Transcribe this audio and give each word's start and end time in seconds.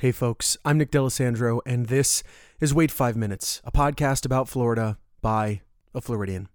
Hey 0.00 0.12
folks, 0.12 0.56
I'm 0.64 0.78
Nick 0.78 0.92
D'Alessandro, 0.92 1.60
and 1.66 1.86
this 1.86 2.22
is 2.60 2.72
Wait 2.72 2.92
Five 2.92 3.16
Minutes, 3.16 3.60
a 3.64 3.72
podcast 3.72 4.24
about 4.24 4.48
Florida 4.48 4.96
by 5.20 5.62
a 5.92 6.00
Floridian. 6.00 6.46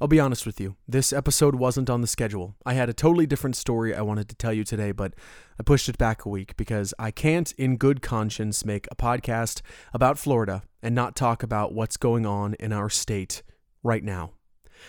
I'll 0.00 0.06
be 0.06 0.20
honest 0.20 0.46
with 0.46 0.60
you, 0.60 0.76
this 0.86 1.12
episode 1.12 1.56
wasn't 1.56 1.90
on 1.90 2.00
the 2.00 2.06
schedule. 2.06 2.54
I 2.64 2.74
had 2.74 2.88
a 2.88 2.92
totally 2.92 3.26
different 3.26 3.56
story 3.56 3.92
I 3.92 4.02
wanted 4.02 4.28
to 4.28 4.36
tell 4.36 4.52
you 4.52 4.62
today, 4.62 4.92
but 4.92 5.14
I 5.58 5.64
pushed 5.64 5.88
it 5.88 5.98
back 5.98 6.24
a 6.24 6.28
week 6.28 6.56
because 6.56 6.94
I 6.96 7.10
can't, 7.10 7.50
in 7.58 7.76
good 7.76 8.02
conscience, 8.02 8.64
make 8.64 8.86
a 8.88 8.94
podcast 8.94 9.62
about 9.92 10.16
Florida 10.16 10.62
and 10.80 10.94
not 10.94 11.16
talk 11.16 11.42
about 11.42 11.74
what's 11.74 11.96
going 11.96 12.24
on 12.24 12.54
in 12.60 12.72
our 12.72 12.88
state 12.88 13.42
right 13.82 14.04
now. 14.04 14.30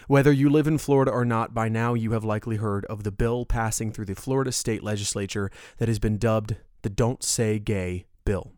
Whether 0.06 0.32
you 0.32 0.52
live 0.52 0.68
in 0.68 0.78
Florida 0.78 1.10
or 1.10 1.26
not, 1.26 1.56
by 1.56 1.68
now 1.68 1.96
you 1.96 2.12
have 2.12 2.24
likely 2.24 2.58
heard 2.58 2.86
of 2.86 3.06
the 3.06 3.12
bill 3.12 3.44
passing 3.48 3.92
through 3.92 4.06
the 4.06 4.14
Florida 4.14 4.52
state 4.52 4.84
legislature 4.84 5.50
that 5.80 5.88
has 5.88 5.98
been 5.98 6.20
dubbed 6.20 6.58
the 6.84 6.90
Don't 6.90 7.24
Say 7.24 7.60
Gay 7.60 8.06
bill. 8.26 8.52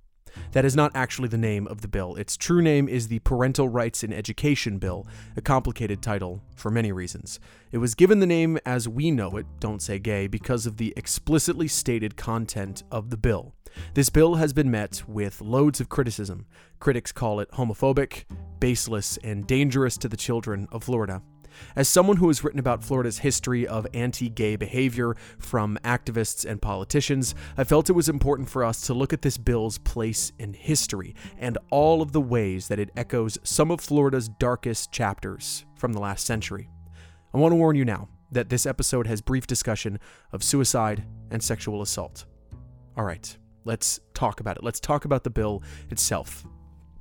That 0.52 0.66
is 0.66 0.75
not 0.75 0.92
actually 0.96 1.29
the 1.29 1.38
name 1.38 1.66
of 1.68 1.82
the 1.82 1.88
bill. 1.88 2.16
Its 2.16 2.36
true 2.36 2.61
name 2.61 2.89
is 2.89 3.07
the 3.07 3.20
Parental 3.20 3.70
Rights 3.70 4.04
in 4.04 4.11
Education 4.11 4.79
Bill, 4.79 5.07
a 5.38 5.42
complicated 5.42 6.02
title 6.02 6.42
for 6.56 6.69
many 6.69 6.92
reasons. 6.92 7.39
It 7.71 7.78
was 7.78 7.96
given 7.96 8.19
the 8.19 8.25
name 8.25 8.57
as 8.66 8.89
we 8.89 9.11
know 9.11 9.38
it, 9.38 9.46
Don't 9.60 9.82
Say 9.82 10.00
Gay, 10.00 10.28
because 10.28 10.66
of 10.66 10.75
the 10.78 10.93
explicitly 10.97 11.68
stated 11.68 12.18
content 12.18 12.83
of 12.92 13.11
the 13.11 13.18
bill. 13.18 13.54
This 13.93 14.10
bill 14.10 14.36
has 14.36 14.54
been 14.54 14.71
met 14.71 15.04
with 15.07 15.39
loads 15.39 15.80
of 15.80 15.89
criticism. 15.89 16.46
Critics 16.80 17.11
call 17.11 17.39
it 17.39 17.52
homophobic, 17.52 18.25
baseless, 18.60 19.18
and 19.24 19.46
dangerous 19.47 19.97
to 19.97 20.10
the 20.10 20.18
children 20.18 20.68
of 20.71 20.83
Florida. 20.83 21.21
As 21.75 21.87
someone 21.87 22.18
who 22.18 22.27
has 22.27 22.43
written 22.43 22.59
about 22.59 22.83
Florida's 22.83 23.19
history 23.19 23.68
of 23.68 23.87
anti 23.93 24.29
gay 24.29 24.55
behavior 24.55 25.15
from 25.37 25.77
activists 25.83 26.46
and 26.46 26.61
politicians, 26.61 27.36
I 27.57 27.63
felt 27.63 27.89
it 27.89 27.93
was 27.93 28.09
important 28.09 28.50
for 28.50 28.63
us 28.63 28.82
to 28.87 28.93
look 28.93 29.13
at 29.13 29.21
this 29.21 29.37
bill's 29.37 29.77
place 29.77 30.32
in 30.39 30.54
history 30.54 31.15
and 31.37 31.57
all 31.69 32.02
of 32.02 32.11
the 32.11 32.21
ways 32.21 32.67
that 32.67 32.80
it 32.80 32.91
echoes 32.95 33.38
some 33.43 33.71
of 33.71 33.81
Florida's 33.81 34.27
darkest 34.27 34.91
chapters 34.91 35.65
from 35.75 35.93
the 35.93 35.99
last 35.99 36.25
century. 36.25 36.69
I 37.33 37.38
want 37.38 37.52
to 37.52 37.58
warn 37.58 37.75
you 37.75 37.85
now 37.85 38.08
that 38.31 38.49
this 38.49 38.65
episode 38.65 39.08
has 39.08 39.21
brief 39.21 39.47
discussion 39.47 39.99
of 40.31 40.43
suicide 40.43 41.03
and 41.31 41.41
sexual 41.41 41.81
assault. 41.81 42.25
All 42.97 43.03
right, 43.03 43.37
let's 43.65 43.99
talk 44.13 44.39
about 44.39 44.58
it. 44.58 44.63
Let's 44.63 44.80
talk 44.80 45.05
about 45.05 45.23
the 45.23 45.30
bill 45.30 45.63
itself. 45.89 46.45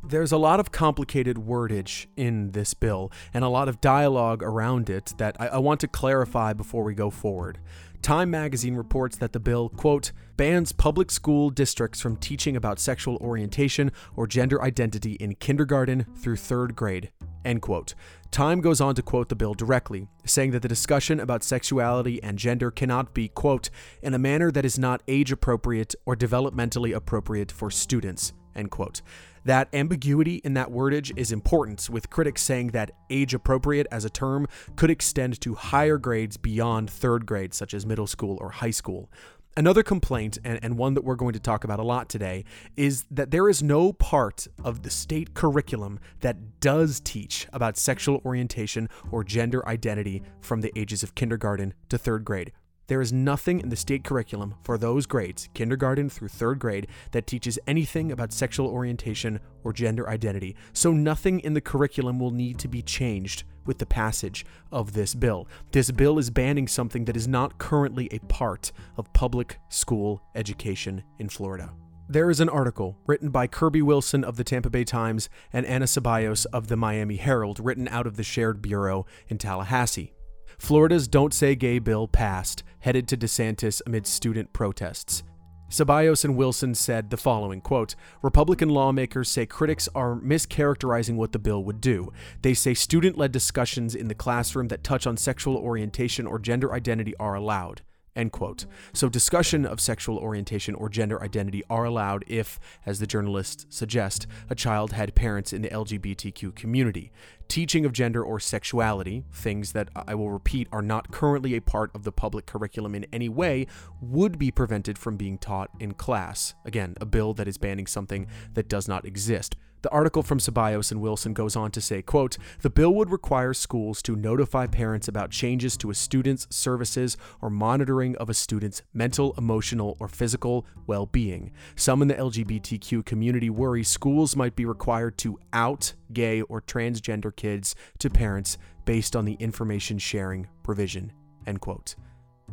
There's 0.07 0.33
a 0.33 0.37
lot 0.37 0.61
of 0.61 0.71
complicated 0.71 1.39
wordage 1.39 2.07
in 2.15 2.51
this 2.51 2.75
bill 2.75 3.11
and 3.33 3.43
a 3.43 3.49
lot 3.49 3.71
of 3.71 3.81
dialogue 3.81 4.43
around 4.43 4.91
it 4.91 5.15
that 5.17 5.35
I, 5.41 5.49
I, 5.49 5.59
want 5.59 5.81
to 5.81 5.89
clarify 5.89 6.53
before 6.53 6.85
we 6.85 6.95
go 6.95 7.09
forward. 7.09 7.59
Time 8.03 8.31
magazine 8.31 8.75
reports 8.75 9.17
that 9.17 9.33
the 9.33 9.41
bill, 9.41 9.71
quote, 9.71 10.13
bans 10.37 10.73
public 10.73 11.11
school 11.11 11.49
districts 11.49 12.03
from 12.03 12.19
teaching 12.19 12.55
about 12.55 12.79
sexual 12.79 13.17
orientation 13.17 13.91
or 14.15 14.27
gender 14.27 14.61
identity 14.63 15.15
in 15.15 15.37
kindergarten 15.37 16.05
through 16.19 16.37
third 16.37 16.77
grade, 16.77 17.11
end 17.47 17.63
quote. 17.63 17.95
Time 18.31 18.61
goes 18.61 18.83
on 18.83 18.95
to 18.97 19.03
quote 19.03 19.31
the 19.31 19.35
bill 19.35 19.55
directly, 19.55 20.07
saying 20.27 20.51
that 20.51 20.61
the 20.61 20.69
discussion 20.69 21.19
about 21.19 21.43
sexuality 21.43 22.23
and 22.23 22.39
gender 22.39 22.71
cannot 22.71 23.15
be, 23.15 23.29
quote, 23.29 23.71
in 24.03 24.13
a 24.13 24.19
manner 24.19 24.51
that 24.51 24.67
is 24.67 24.79
not 24.79 25.03
age 25.09 25.33
appropriate 25.33 25.95
or 26.05 26.15
developmentally 26.15 26.95
appropriate 26.95 27.51
for 27.51 27.71
students, 27.71 28.35
end 28.55 28.71
quote. 28.71 29.01
That 29.45 29.69
ambiguity 29.75 30.37
in 30.37 30.55
that 30.55 30.71
wordage 30.71 31.13
is 31.17 31.31
important, 31.31 31.91
with 31.91 32.09
critics 32.09 32.43
saying 32.43 32.69
that 32.69 32.93
age 33.11 33.35
appropriate 33.35 33.87
as 33.91 34.05
a 34.05 34.11
term 34.11 34.47
could 34.75 34.91
extend 34.91 35.41
to 35.43 35.55
higher 35.55 35.99
grades 35.99 36.37
beyond 36.37 36.89
third 36.89 37.27
grade, 37.27 37.53
such 37.53 37.75
as 37.75 37.85
middle 37.85 38.07
school 38.07 38.39
or 38.41 38.51
high 38.51 38.71
school. 38.71 39.11
Another 39.57 39.85
complaint, 39.85 40.39
and, 40.43 40.59
and 40.65 40.79
one 40.79 40.95
that 40.95 41.05
we're 41.05 41.15
going 41.15 41.35
to 41.35 41.39
talk 41.39 41.63
about 41.63 41.79
a 41.79 41.85
lot 41.85 42.09
today, 42.09 42.45
is 42.77 43.05
that 43.11 43.31
there 43.31 43.49
is 43.49 43.63
no 43.63 43.93
part 43.93 44.49
of 44.65 44.83
the 44.83 44.91
state 44.91 45.35
curriculum 45.35 46.01
that 46.21 46.59
does 46.59 46.99
teach 46.99 47.47
about 47.53 47.77
sexual 47.77 48.21
orientation 48.25 48.89
or 49.13 49.23
gender 49.23 49.67
identity 49.69 50.23
from 50.41 50.61
the 50.61 50.77
ages 50.77 51.03
of 51.05 51.15
kindergarten 51.15 51.73
to 51.89 51.99
third 51.99 52.25
grade. 52.25 52.51
There 52.87 53.01
is 53.01 53.13
nothing 53.13 53.61
in 53.61 53.71
the 53.71 53.77
state 53.77 54.05
curriculum 54.05 54.57
for 54.63 54.77
those 54.77 55.07
grades, 55.07 55.49
kindergarten 55.55 56.11
through 56.11 56.29
third 56.29 56.59
grade, 56.59 56.87
that 57.13 57.27
teaches 57.27 57.59
anything 57.67 58.13
about 58.13 58.33
sexual 58.33 58.69
orientation 58.69 59.41
or 59.63 59.73
gender 59.73 60.09
identity. 60.09 60.55
So 60.75 60.93
nothing 60.93 61.41
in 61.41 61.55
the 61.55 61.63
curriculum 61.63 62.19
will 62.19 62.31
need 62.31 62.59
to 62.59 62.69
be 62.69 62.83
changed 62.83 63.45
with 63.65 63.79
the 63.79 63.87
passage 63.87 64.45
of 64.71 64.93
this 64.93 65.15
bill. 65.15 65.49
This 65.73 65.91
bill 65.91 66.19
is 66.19 66.29
banning 66.29 66.69
something 66.69 67.07
that 67.07 67.17
is 67.17 67.27
not 67.27 67.57
currently 67.57 68.09
a 68.13 68.19
part 68.19 68.71
of 68.99 69.13
public 69.15 69.59
school 69.71 70.23
education 70.35 71.03
in 71.19 71.31
Florida. 71.31 71.73
There 72.07 72.29
is 72.29 72.41
an 72.41 72.51
article 72.51 72.99
written 73.07 73.31
by 73.31 73.47
Kirby 73.47 73.81
Wilson 73.81 74.25
of 74.25 74.37
the 74.37 74.45
Tampa 74.45 74.69
Bay 74.69 74.85
Times 74.85 75.31
and 75.55 75.65
Ana 75.65 75.87
Ceballos 75.87 76.45
of 76.53 76.69
the 76.69 76.77
Miami 76.77 77.17
Herald, 77.17 77.59
written 77.61 77.89
out 77.89 78.07
of 78.07 78.19
the 78.19 78.23
Shared 78.23 78.61
Bureau 78.61 79.07
in 79.29 79.39
Tallahassee. 79.39 80.13
Florida's 80.59 81.09
Don't 81.09 81.33
Say 81.33 81.55
Gay 81.55 81.79
bill 81.79 82.07
passed, 82.07 82.63
headed 82.85 83.09
to 83.09 83.17
DeSantis 83.17 83.81
amid 83.87 84.07
student 84.07 84.53
protests. 84.53 85.23
Ceballos 85.71 86.23
and 86.23 86.37
Wilson 86.37 86.75
said 86.75 87.09
the 87.09 87.17
following 87.17 87.63
quote, 87.63 87.95
Republican 88.21 88.69
lawmakers 88.69 89.31
say 89.31 89.47
critics 89.47 89.89
are 89.95 90.17
mischaracterizing 90.17 91.17
what 91.17 91.33
the 91.33 91.39
bill 91.39 91.65
would 91.65 91.81
do. 91.81 92.13
They 92.43 92.53
say 92.53 92.75
student 92.75 93.17
led 93.17 93.33
discussions 93.33 93.95
in 93.95 94.09
the 94.09 94.15
classroom 94.15 94.69
that 94.69 94.85
touch 94.85 95.07
on 95.07 95.17
sexual 95.17 95.57
orientation 95.57 96.27
or 96.27 96.39
gender 96.39 96.75
identity 96.75 97.15
are 97.19 97.35
allowed. 97.35 97.81
End 98.17 98.31
quote. 98.31 98.67
So, 98.93 99.09
discussion 99.09 99.67
of 99.67 99.81
sexual 99.81 100.19
orientation 100.19 100.75
or 100.77 100.89
gender 100.89 101.21
identity 101.23 101.65
are 101.69 101.85
allowed 101.85 102.23
if, 102.29 102.61
as 102.87 103.01
the 103.01 103.07
journalists 103.07 103.67
suggest, 103.71 104.27
a 104.49 104.55
child 104.55 104.93
had 104.93 105.17
parents 105.17 105.53
in 105.53 105.63
the 105.63 105.71
LGBTQ 105.71 106.55
community. 106.55 107.11
Teaching 107.49 107.85
of 107.85 107.93
gender 107.93 108.23
or 108.23 108.41
sexuality, 108.41 109.25
things 109.33 109.73
that 109.73 109.89
I 109.95 110.15
will 110.15 110.31
repeat 110.31 110.67
are 110.73 110.83
not 110.83 111.13
currently 111.13 111.55
a 111.55 111.61
part 111.61 111.91
of 111.95 112.03
the 112.03 112.13
public 112.13 112.47
curriculum 112.47 112.95
in 112.95 113.07
any 113.13 113.29
way, 113.29 113.67
would 114.01 114.39
be 114.39 114.51
prevented 114.51 114.99
from 114.99 115.17
being 115.17 115.39
taught 115.39 115.71
in 115.79 115.95
class. 115.95 116.55
Again, 116.65 116.95
a 117.01 117.07
bill 117.07 117.35
that 117.35 117.47
is 117.47 117.59
banning 117.59 117.87
something 117.87 118.27
that 118.55 118.69
does 118.69 118.89
not 118.89 119.05
exist. 119.05 119.57
The 119.85 119.91
article 119.91 120.23
from 120.23 120.39
Ceballos 120.39 120.91
and 120.91 121.03
Wilson 121.03 121.35
goes 121.35 121.57
on 121.57 121.71
to 121.73 121.81
say, 121.83 122.01
quote, 122.01 122.39
the 122.63 122.71
bill 122.71 122.95
would 122.95 123.11
require 123.11 123.53
schools 123.53 124.01
to 124.05 124.17
notify 124.17 124.67
parents 124.67 125.09
about 125.09 125.31
changes 125.31 125.77
to 125.77 125.91
a 125.91 125.95
student's 125.95 126.47
services 126.49 127.19
or 127.43 127.51
monitoring 127.51 128.17
of 128.17 128.31
a 128.31 128.35
student's 128.35 128.81
mental, 128.95 129.35
emotional, 129.37 129.99
or 130.01 130.09
physical 130.09 130.65
well-being. 130.87 131.53
Some 131.77 132.01
in 132.01 132.09
the 132.09 132.15
LGBTQ 132.15 133.05
community 133.05 133.51
worry 133.51 133.85
schools 133.85 134.35
might 134.35 134.57
be 134.57 134.65
required 134.65 135.19
to 135.19 135.39
out 135.53 135.93
gay 136.15 136.41
or 136.41 136.63
transgender 136.63 137.34
kids 137.37 137.75
to 137.99 138.11
parents 138.11 138.59
based 138.85 139.17
on 139.17 139.25
the 139.25 139.35
information 139.35 139.99
sharing 139.99 140.49
provision, 140.63 141.13
end 141.47 141.61
quote. 141.61 141.95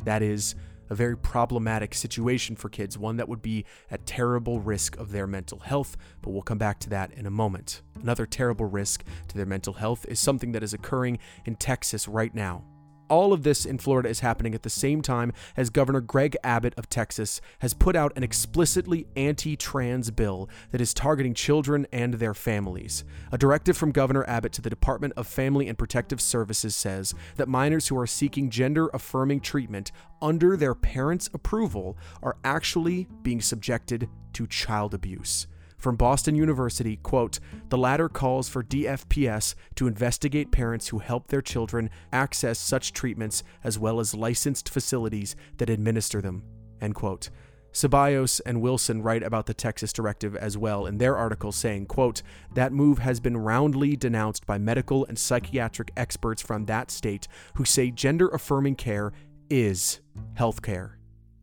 That 0.04 0.22
is 0.22 0.54
a 0.90 0.94
very 0.94 1.16
problematic 1.16 1.94
situation 1.94 2.54
for 2.54 2.68
kids, 2.68 2.98
one 2.98 3.16
that 3.16 3.28
would 3.28 3.40
be 3.40 3.64
at 3.90 4.04
terrible 4.04 4.60
risk 4.60 4.96
of 4.96 5.10
their 5.10 5.26
mental 5.26 5.58
health, 5.58 5.96
but 6.20 6.30
we'll 6.30 6.42
come 6.42 6.58
back 6.58 6.78
to 6.80 6.90
that 6.90 7.12
in 7.12 7.24
a 7.24 7.30
moment. 7.30 7.82
Another 8.00 8.26
terrible 8.26 8.66
risk 8.66 9.02
to 9.28 9.36
their 9.36 9.46
mental 9.46 9.72
health 9.74 10.04
is 10.06 10.20
something 10.20 10.52
that 10.52 10.62
is 10.62 10.74
occurring 10.74 11.18
in 11.46 11.56
Texas 11.56 12.06
right 12.06 12.34
now. 12.34 12.64
All 13.12 13.34
of 13.34 13.42
this 13.42 13.66
in 13.66 13.76
Florida 13.76 14.08
is 14.08 14.20
happening 14.20 14.54
at 14.54 14.62
the 14.62 14.70
same 14.70 15.02
time 15.02 15.34
as 15.54 15.68
Governor 15.68 16.00
Greg 16.00 16.34
Abbott 16.42 16.72
of 16.78 16.88
Texas 16.88 17.42
has 17.58 17.74
put 17.74 17.94
out 17.94 18.10
an 18.16 18.22
explicitly 18.22 19.06
anti 19.14 19.54
trans 19.54 20.10
bill 20.10 20.48
that 20.70 20.80
is 20.80 20.94
targeting 20.94 21.34
children 21.34 21.86
and 21.92 22.14
their 22.14 22.32
families. 22.32 23.04
A 23.30 23.36
directive 23.36 23.76
from 23.76 23.92
Governor 23.92 24.24
Abbott 24.26 24.52
to 24.52 24.62
the 24.62 24.70
Department 24.70 25.12
of 25.14 25.26
Family 25.26 25.68
and 25.68 25.76
Protective 25.76 26.22
Services 26.22 26.74
says 26.74 27.14
that 27.36 27.48
minors 27.48 27.88
who 27.88 27.98
are 27.98 28.06
seeking 28.06 28.48
gender 28.48 28.88
affirming 28.94 29.40
treatment 29.40 29.92
under 30.22 30.56
their 30.56 30.74
parents' 30.74 31.28
approval 31.34 31.98
are 32.22 32.38
actually 32.44 33.08
being 33.22 33.42
subjected 33.42 34.08
to 34.32 34.46
child 34.46 34.94
abuse 34.94 35.46
from 35.82 35.96
Boston 35.96 36.36
University, 36.36 36.96
quote, 36.96 37.40
the 37.68 37.76
latter 37.76 38.08
calls 38.08 38.48
for 38.48 38.62
DFPS 38.62 39.56
to 39.74 39.88
investigate 39.88 40.52
parents 40.52 40.88
who 40.88 41.00
help 41.00 41.26
their 41.26 41.42
children 41.42 41.90
access 42.12 42.58
such 42.60 42.92
treatments 42.92 43.42
as 43.64 43.80
well 43.80 43.98
as 43.98 44.14
licensed 44.14 44.68
facilities 44.68 45.34
that 45.58 45.68
administer 45.68 46.22
them, 46.22 46.44
end 46.80 46.94
quote. 46.94 47.30
Ceballos 47.72 48.40
and 48.46 48.60
Wilson 48.60 49.02
write 49.02 49.24
about 49.24 49.46
the 49.46 49.54
Texas 49.54 49.92
directive 49.92 50.36
as 50.36 50.56
well 50.56 50.86
in 50.86 50.98
their 50.98 51.16
article 51.16 51.50
saying, 51.50 51.86
quote, 51.86 52.22
that 52.54 52.72
move 52.72 52.98
has 52.98 53.18
been 53.18 53.36
roundly 53.36 53.96
denounced 53.96 54.46
by 54.46 54.58
medical 54.58 55.04
and 55.06 55.18
psychiatric 55.18 55.90
experts 55.96 56.42
from 56.42 56.66
that 56.66 56.92
state 56.92 57.26
who 57.54 57.64
say 57.64 57.90
gender 57.90 58.28
affirming 58.28 58.76
care 58.76 59.12
is 59.50 60.00
healthcare, 60.34 60.92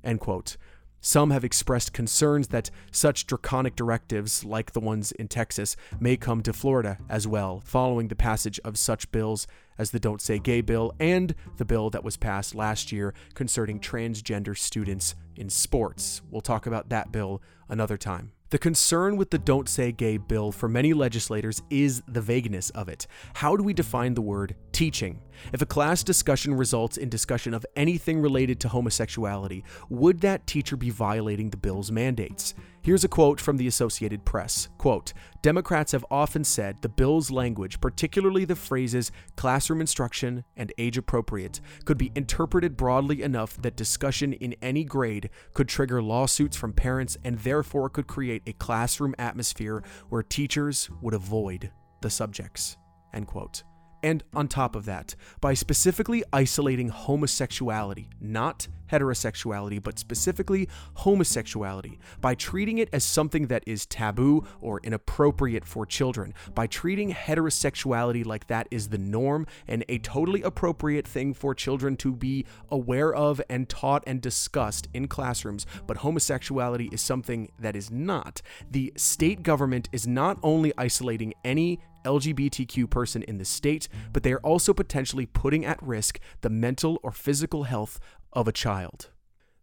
end 0.04 0.22
quote. 0.22 0.56
Some 1.02 1.32
have 1.32 1.46
expressed 1.46 1.94
concerns 1.94 2.50
that 2.50 2.70
such 2.92 3.26
draconic 3.26 3.76
directives, 3.76 4.44
like 4.44 4.74
the 4.74 4.80
ones 4.80 5.12
in 5.14 5.28
Texas, 5.28 5.76
may 6.00 6.18
come 6.18 6.42
to 6.44 6.54
Florida 6.54 6.98
as 7.10 7.26
well, 7.26 7.62
following 7.64 8.10
the 8.10 8.16
passage 8.16 8.60
of 8.66 8.78
such 8.78 9.12
bills 9.12 9.48
as 9.78 9.92
the 9.92 10.00
Don't 10.00 10.22
Say 10.22 10.40
Gay 10.40 10.62
bill 10.62 10.94
and 11.00 11.34
the 11.58 11.66
bill 11.66 11.90
that 11.92 12.04
was 12.04 12.18
passed 12.18 12.54
last 12.54 12.92
year 12.92 13.14
concerning 13.34 13.80
transgender 13.80 14.58
students 14.58 15.16
in 15.38 15.50
sports. 15.50 16.22
We'll 16.30 16.42
talk 16.42 16.66
about 16.66 16.90
that 16.90 17.12
bill 17.12 17.42
another 17.70 17.98
time. 17.98 18.34
The 18.50 18.58
concern 18.58 19.16
with 19.16 19.30
the 19.30 19.38
Don't 19.38 19.70
Say 19.70 19.92
Gay 19.92 20.18
bill 20.18 20.52
for 20.52 20.68
many 20.68 20.92
legislators 20.92 21.62
is 21.70 22.02
the 22.08 22.20
vagueness 22.20 22.72
of 22.72 22.90
it. 22.90 23.08
How 23.36 23.56
do 23.56 23.64
we 23.64 23.74
define 23.74 24.16
the 24.16 24.22
word 24.22 24.56
teaching? 24.72 25.22
If 25.54 25.62
a 25.62 25.66
class 25.66 26.04
discussion 26.04 26.54
results 26.54 26.98
in 26.98 27.10
discussion 27.10 27.54
of 27.54 27.66
anything 27.76 28.22
related 28.22 28.60
to 28.62 28.70
homosexuality, 28.70 29.64
would 29.90 30.22
that 30.22 30.48
teacher 30.48 30.76
be 30.76 30.90
violating 30.90 31.50
the 31.50 31.58
bill's 31.58 31.92
mandates? 31.92 32.54
Here's 32.82 33.04
a 33.04 33.10
quote 33.10 33.42
from 33.42 33.58
the 33.58 33.68
Associated 33.68 34.26
Press. 34.26 34.70
Quote, 34.78 35.14
Democrats 35.42 35.92
have 35.92 36.06
often 36.10 36.44
said 36.44 36.82
the 36.82 36.90
bill's 36.90 37.30
language, 37.30 37.82
particularly 37.82 38.46
the 38.46 38.56
phrases 38.56 39.12
classroom 39.36 39.82
instruction 39.82 40.44
and 40.56 40.72
age 40.78 40.98
appropriate, 40.98 41.60
could 41.86 41.98
be 41.98 42.12
interpreted 42.16 42.78
broadly 42.78 43.22
enough 43.22 43.62
that 43.62 43.76
discussion 43.76 44.34
in 44.34 44.56
any 44.62 44.84
grade 44.84 45.30
could 45.54 45.68
trigger 45.68 46.02
lawsuits 46.02 46.56
from 46.56 46.74
parents 46.74 47.18
and 47.24 47.40
therefore 47.40 47.90
could 47.90 48.08
create 48.08 48.44
a 48.48 48.54
classroom 48.54 49.14
atmosphere 49.20 49.84
where 50.10 50.24
teachers 50.24 50.90
would 51.02 51.14
avoid 51.14 51.72
the 52.02 52.10
subjects. 52.10 52.78
End 53.14 53.28
quote. 53.28 53.64
And 54.02 54.24
on 54.34 54.48
top 54.48 54.76
of 54.76 54.86
that, 54.86 55.16
by 55.42 55.54
specifically 55.54 56.24
isolating 56.32 56.90
homosexuality, 56.90 58.08
not 58.22 58.68
heterosexuality, 58.92 59.82
but 59.82 60.00
specifically 60.00 60.68
homosexuality, 60.96 62.00
by 62.22 62.36
treating 62.36 62.78
it 62.78 62.90
as 62.92 63.04
something 63.04 63.48
that 63.48 63.64
is 63.66 63.86
taboo 63.86 64.46
or 64.62 64.80
inappropriate 64.84 65.66
for 65.66 65.86
children, 65.86 66.34
by 66.56 66.68
treating 66.68 67.14
heterosexuality 67.14 68.26
like 68.26 68.48
that 68.48 68.68
is 68.72 68.90
the 68.90 68.98
norm 68.98 69.46
and 69.68 69.86
a 69.90 69.98
totally 70.00 70.42
appropriate 70.42 71.08
thing 71.08 71.34
for 71.34 71.54
children 71.54 71.96
to 71.98 72.14
be 72.14 72.46
aware 72.70 73.14
of 73.14 73.42
and 73.50 73.70
taught 73.70 74.04
and 74.08 74.22
discussed 74.22 74.88
in 74.94 75.08
classrooms, 75.08 75.66
but 75.86 75.98
homosexuality 75.98 76.90
is 76.92 77.02
something 77.02 77.52
that 77.60 77.76
is 77.76 77.92
not. 77.92 78.42
The 78.72 78.92
state 78.96 79.44
government 79.44 79.90
is 79.92 80.08
not 80.08 80.40
only 80.42 80.74
isolating 80.78 81.34
any 81.44 81.80
LGBTQ 82.06 82.90
person 82.90 83.24
in 83.24 83.38
the 83.38 83.46
state, 83.46 83.88
but 84.14 84.24
they 84.24 84.34
are 84.34 84.40
also 84.40 84.74
potentially 84.74 85.26
putting 85.26 85.66
at 85.66 85.82
risk 85.82 86.20
the 86.42 86.50
mental 86.50 87.00
or 87.04 87.12
physical 87.12 87.64
health 87.64 88.00
of 88.34 88.48
a 88.48 88.52
child. 88.52 89.10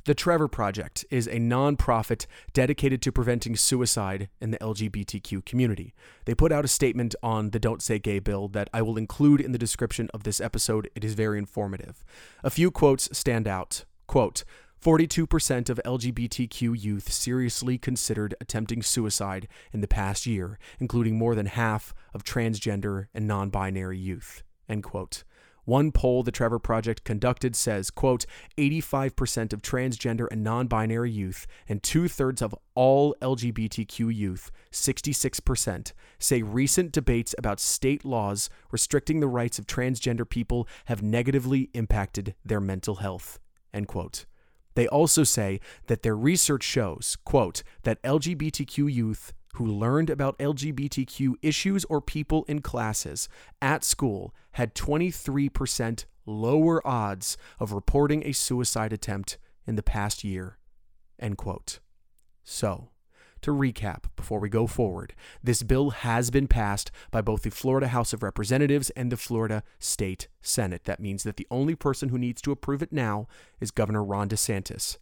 The 0.06 0.14
Trevor 0.14 0.46
Project 0.46 1.04
is 1.10 1.26
a 1.26 1.40
nonprofit 1.40 2.26
dedicated 2.52 3.02
to 3.02 3.10
preventing 3.10 3.56
suicide 3.56 4.28
in 4.40 4.52
the 4.52 4.58
LGBTQ 4.58 5.44
community. 5.44 5.94
They 6.26 6.34
put 6.34 6.52
out 6.52 6.64
a 6.64 6.68
statement 6.68 7.16
on 7.24 7.50
the 7.50 7.58
Don't 7.58 7.82
Say 7.82 7.98
Gay 7.98 8.20
bill 8.20 8.46
that 8.48 8.70
I 8.72 8.82
will 8.82 8.98
include 8.98 9.40
in 9.40 9.50
the 9.50 9.58
description 9.58 10.08
of 10.14 10.22
this 10.22 10.40
episode. 10.40 10.88
It 10.94 11.02
is 11.02 11.14
very 11.14 11.38
informative. 11.38 12.04
A 12.44 12.50
few 12.50 12.70
quotes 12.70 13.08
stand 13.18 13.48
out. 13.48 13.84
Quote, 14.06 14.44
42% 14.82 15.70
of 15.70 15.80
LGBTQ 15.84 16.82
youth 16.82 17.10
seriously 17.10 17.78
considered 17.78 18.34
attempting 18.40 18.82
suicide 18.82 19.48
in 19.72 19.80
the 19.80 19.88
past 19.88 20.26
year, 20.26 20.58
including 20.78 21.18
more 21.18 21.34
than 21.34 21.46
half 21.46 21.94
of 22.14 22.24
transgender 22.24 23.06
and 23.14 23.26
non 23.26 23.50
binary 23.50 23.98
youth. 23.98 24.42
End 24.68 24.82
quote. 24.82 25.24
One 25.66 25.90
poll 25.90 26.22
the 26.22 26.30
Trevor 26.30 26.60
Project 26.60 27.02
conducted 27.02 27.56
says, 27.56 27.90
quote, 27.90 28.24
85% 28.56 29.52
of 29.52 29.62
transgender 29.62 30.28
and 30.30 30.44
non-binary 30.44 31.10
youth 31.10 31.44
and 31.68 31.82
two-thirds 31.82 32.40
of 32.40 32.54
all 32.76 33.16
LGBTQ 33.20 34.14
youth, 34.14 34.52
66%, 34.70 35.92
say 36.20 36.42
recent 36.42 36.92
debates 36.92 37.34
about 37.36 37.58
state 37.58 38.04
laws 38.04 38.48
restricting 38.70 39.18
the 39.18 39.26
rights 39.26 39.58
of 39.58 39.66
transgender 39.66 40.28
people 40.28 40.68
have 40.84 41.02
negatively 41.02 41.68
impacted 41.74 42.36
their 42.44 42.60
mental 42.60 42.96
health, 42.96 43.40
end 43.74 43.88
quote. 43.88 44.24
They 44.76 44.86
also 44.86 45.24
say 45.24 45.60
that 45.88 46.02
their 46.02 46.16
research 46.16 46.62
shows, 46.62 47.16
quote, 47.24 47.62
that 47.82 48.00
LGBTQ 48.02 48.92
youth 48.92 49.32
who 49.54 49.64
learned 49.64 50.10
about 50.10 50.38
LGBTQ 50.38 51.32
issues 51.40 51.86
or 51.86 52.02
people 52.02 52.44
in 52.46 52.60
classes 52.60 53.26
at 53.62 53.82
school 53.82 54.34
had 54.52 54.74
23% 54.74 56.04
lower 56.26 56.86
odds 56.86 57.38
of 57.58 57.72
reporting 57.72 58.22
a 58.26 58.32
suicide 58.32 58.92
attempt 58.92 59.38
in 59.66 59.76
the 59.76 59.82
past 59.82 60.22
year. 60.22 60.58
End 61.18 61.38
quote. 61.38 61.80
So, 62.44 62.90
to 63.42 63.50
recap 63.50 64.04
before 64.16 64.40
we 64.40 64.48
go 64.48 64.66
forward, 64.66 65.14
this 65.42 65.62
bill 65.62 65.90
has 65.90 66.30
been 66.30 66.48
passed 66.48 66.90
by 67.10 67.20
both 67.20 67.42
the 67.42 67.50
Florida 67.50 67.88
House 67.88 68.12
of 68.12 68.22
Representatives 68.22 68.90
and 68.90 69.10
the 69.10 69.16
Florida 69.16 69.62
State 69.78 70.28
Senate. 70.40 70.84
That 70.84 71.00
means 71.00 71.22
that 71.22 71.36
the 71.36 71.46
only 71.50 71.74
person 71.74 72.08
who 72.08 72.18
needs 72.18 72.40
to 72.42 72.52
approve 72.52 72.82
it 72.82 72.92
now 72.92 73.28
is 73.60 73.70
Governor 73.70 74.04
Ron 74.04 74.28
DeSantis. 74.28 74.98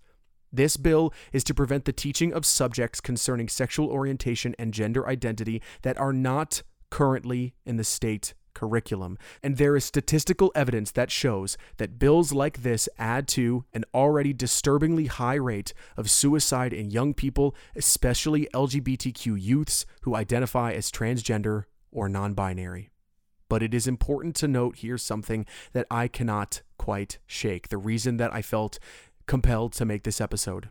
This 0.53 0.77
bill 0.77 1.13
is 1.33 1.43
to 1.45 1.55
prevent 1.55 1.85
the 1.85 1.93
teaching 1.93 2.33
of 2.33 2.47
subjects 2.47 3.01
concerning 3.01 3.49
sexual 3.49 3.89
orientation 3.89 4.55
and 4.59 4.73
gender 4.73 5.07
identity 5.09 5.61
that 5.83 5.99
are 5.99 6.13
not 6.13 6.63
currently 6.91 7.55
in 7.67 7.77
the 7.77 7.83
state 7.83 8.35
curriculum. 8.55 9.19
And 9.43 9.57
there 9.57 9.77
is 9.77 9.85
statistical 9.85 10.51
evidence 10.55 10.91
that 10.93 11.11
shows 11.11 11.57
that 11.77 11.99
bills 11.99 12.33
like 12.33 12.63
this 12.63 12.89
add 12.99 13.29
to 13.29 13.65
an 13.73 13.85
already 13.93 14.33
disturbingly 14.33 15.07
high 15.07 15.35
rate 15.35 15.75
of 15.97 16.11
suicide 16.11 16.73
in 16.73 16.91
young 16.91 17.15
people, 17.15 17.55
especially 17.77 18.49
LGBTQ 18.55 19.41
youths 19.41 19.87
who 20.03 20.15
identify 20.15 20.73
as 20.73 20.91
transgender 20.91 21.65
or 21.91 22.09
non 22.09 22.35
binary. 22.35 22.91
But 23.49 23.63
it 23.63 23.75
is 23.75 23.87
important 23.87 24.35
to 24.37 24.49
note 24.49 24.77
here 24.77 24.99
something 24.99 25.47
that 25.73 25.87
I 25.91 26.09
cannot 26.09 26.63
quite 26.79 27.19
shake. 27.27 27.69
The 27.69 27.79
reason 27.79 28.17
that 28.17 28.35
I 28.35 28.43
felt 28.43 28.79
compelled 29.27 29.73
to 29.75 29.85
make 29.85 30.03
this 30.05 30.21
episode. 30.21 30.71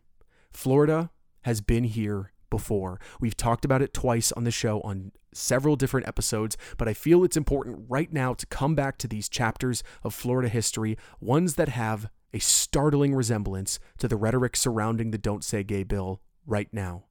Florida 0.52 1.12
has 1.44 1.62
been 1.62 1.86
here 1.86 2.33
before. 2.54 3.00
We've 3.20 3.36
talked 3.36 3.66
about 3.66 3.82
it 3.82 3.96
twice 3.96 4.32
on 4.34 4.44
the 4.44 4.52
show 4.52 4.80
on 4.82 5.12
several 5.34 5.76
different 5.76 6.08
episodes, 6.08 6.56
but 6.78 6.88
I 6.88 6.94
feel 6.94 7.24
it's 7.24 7.36
important 7.36 7.86
right 7.90 8.14
now 8.14 8.36
to 8.36 8.46
come 8.46 8.76
back 8.76 9.00
to 9.00 9.08
these 9.08 9.28
chapters 9.28 9.82
of 10.04 10.14
Florida 10.14 10.50
history, 10.50 10.96
ones 11.20 11.56
that 11.56 11.70
have 11.70 12.12
a 12.32 12.38
startling 12.38 13.16
resemblance 13.16 13.80
to 13.98 14.08
the 14.08 14.18
rhetoric 14.18 14.56
surrounding 14.56 15.10
the 15.10 15.18
Don't 15.18 15.44
Say 15.44 15.64
Gay 15.64 15.82
bill 15.82 16.22
right 16.46 16.70
now. 16.72 17.06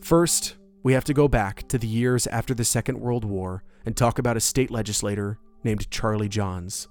First, 0.00 0.56
we 0.82 0.92
have 0.92 1.04
to 1.04 1.14
go 1.14 1.28
back 1.28 1.68
to 1.68 1.78
the 1.78 1.86
years 1.86 2.26
after 2.26 2.52
the 2.52 2.64
Second 2.64 2.98
World 2.98 3.24
War 3.24 3.62
and 3.86 3.96
talk 3.96 4.18
about 4.18 4.36
a 4.36 4.40
state 4.40 4.72
legislator 4.72 5.38
named 5.62 5.88
Charley 5.88 6.28
Johns. 6.28 6.88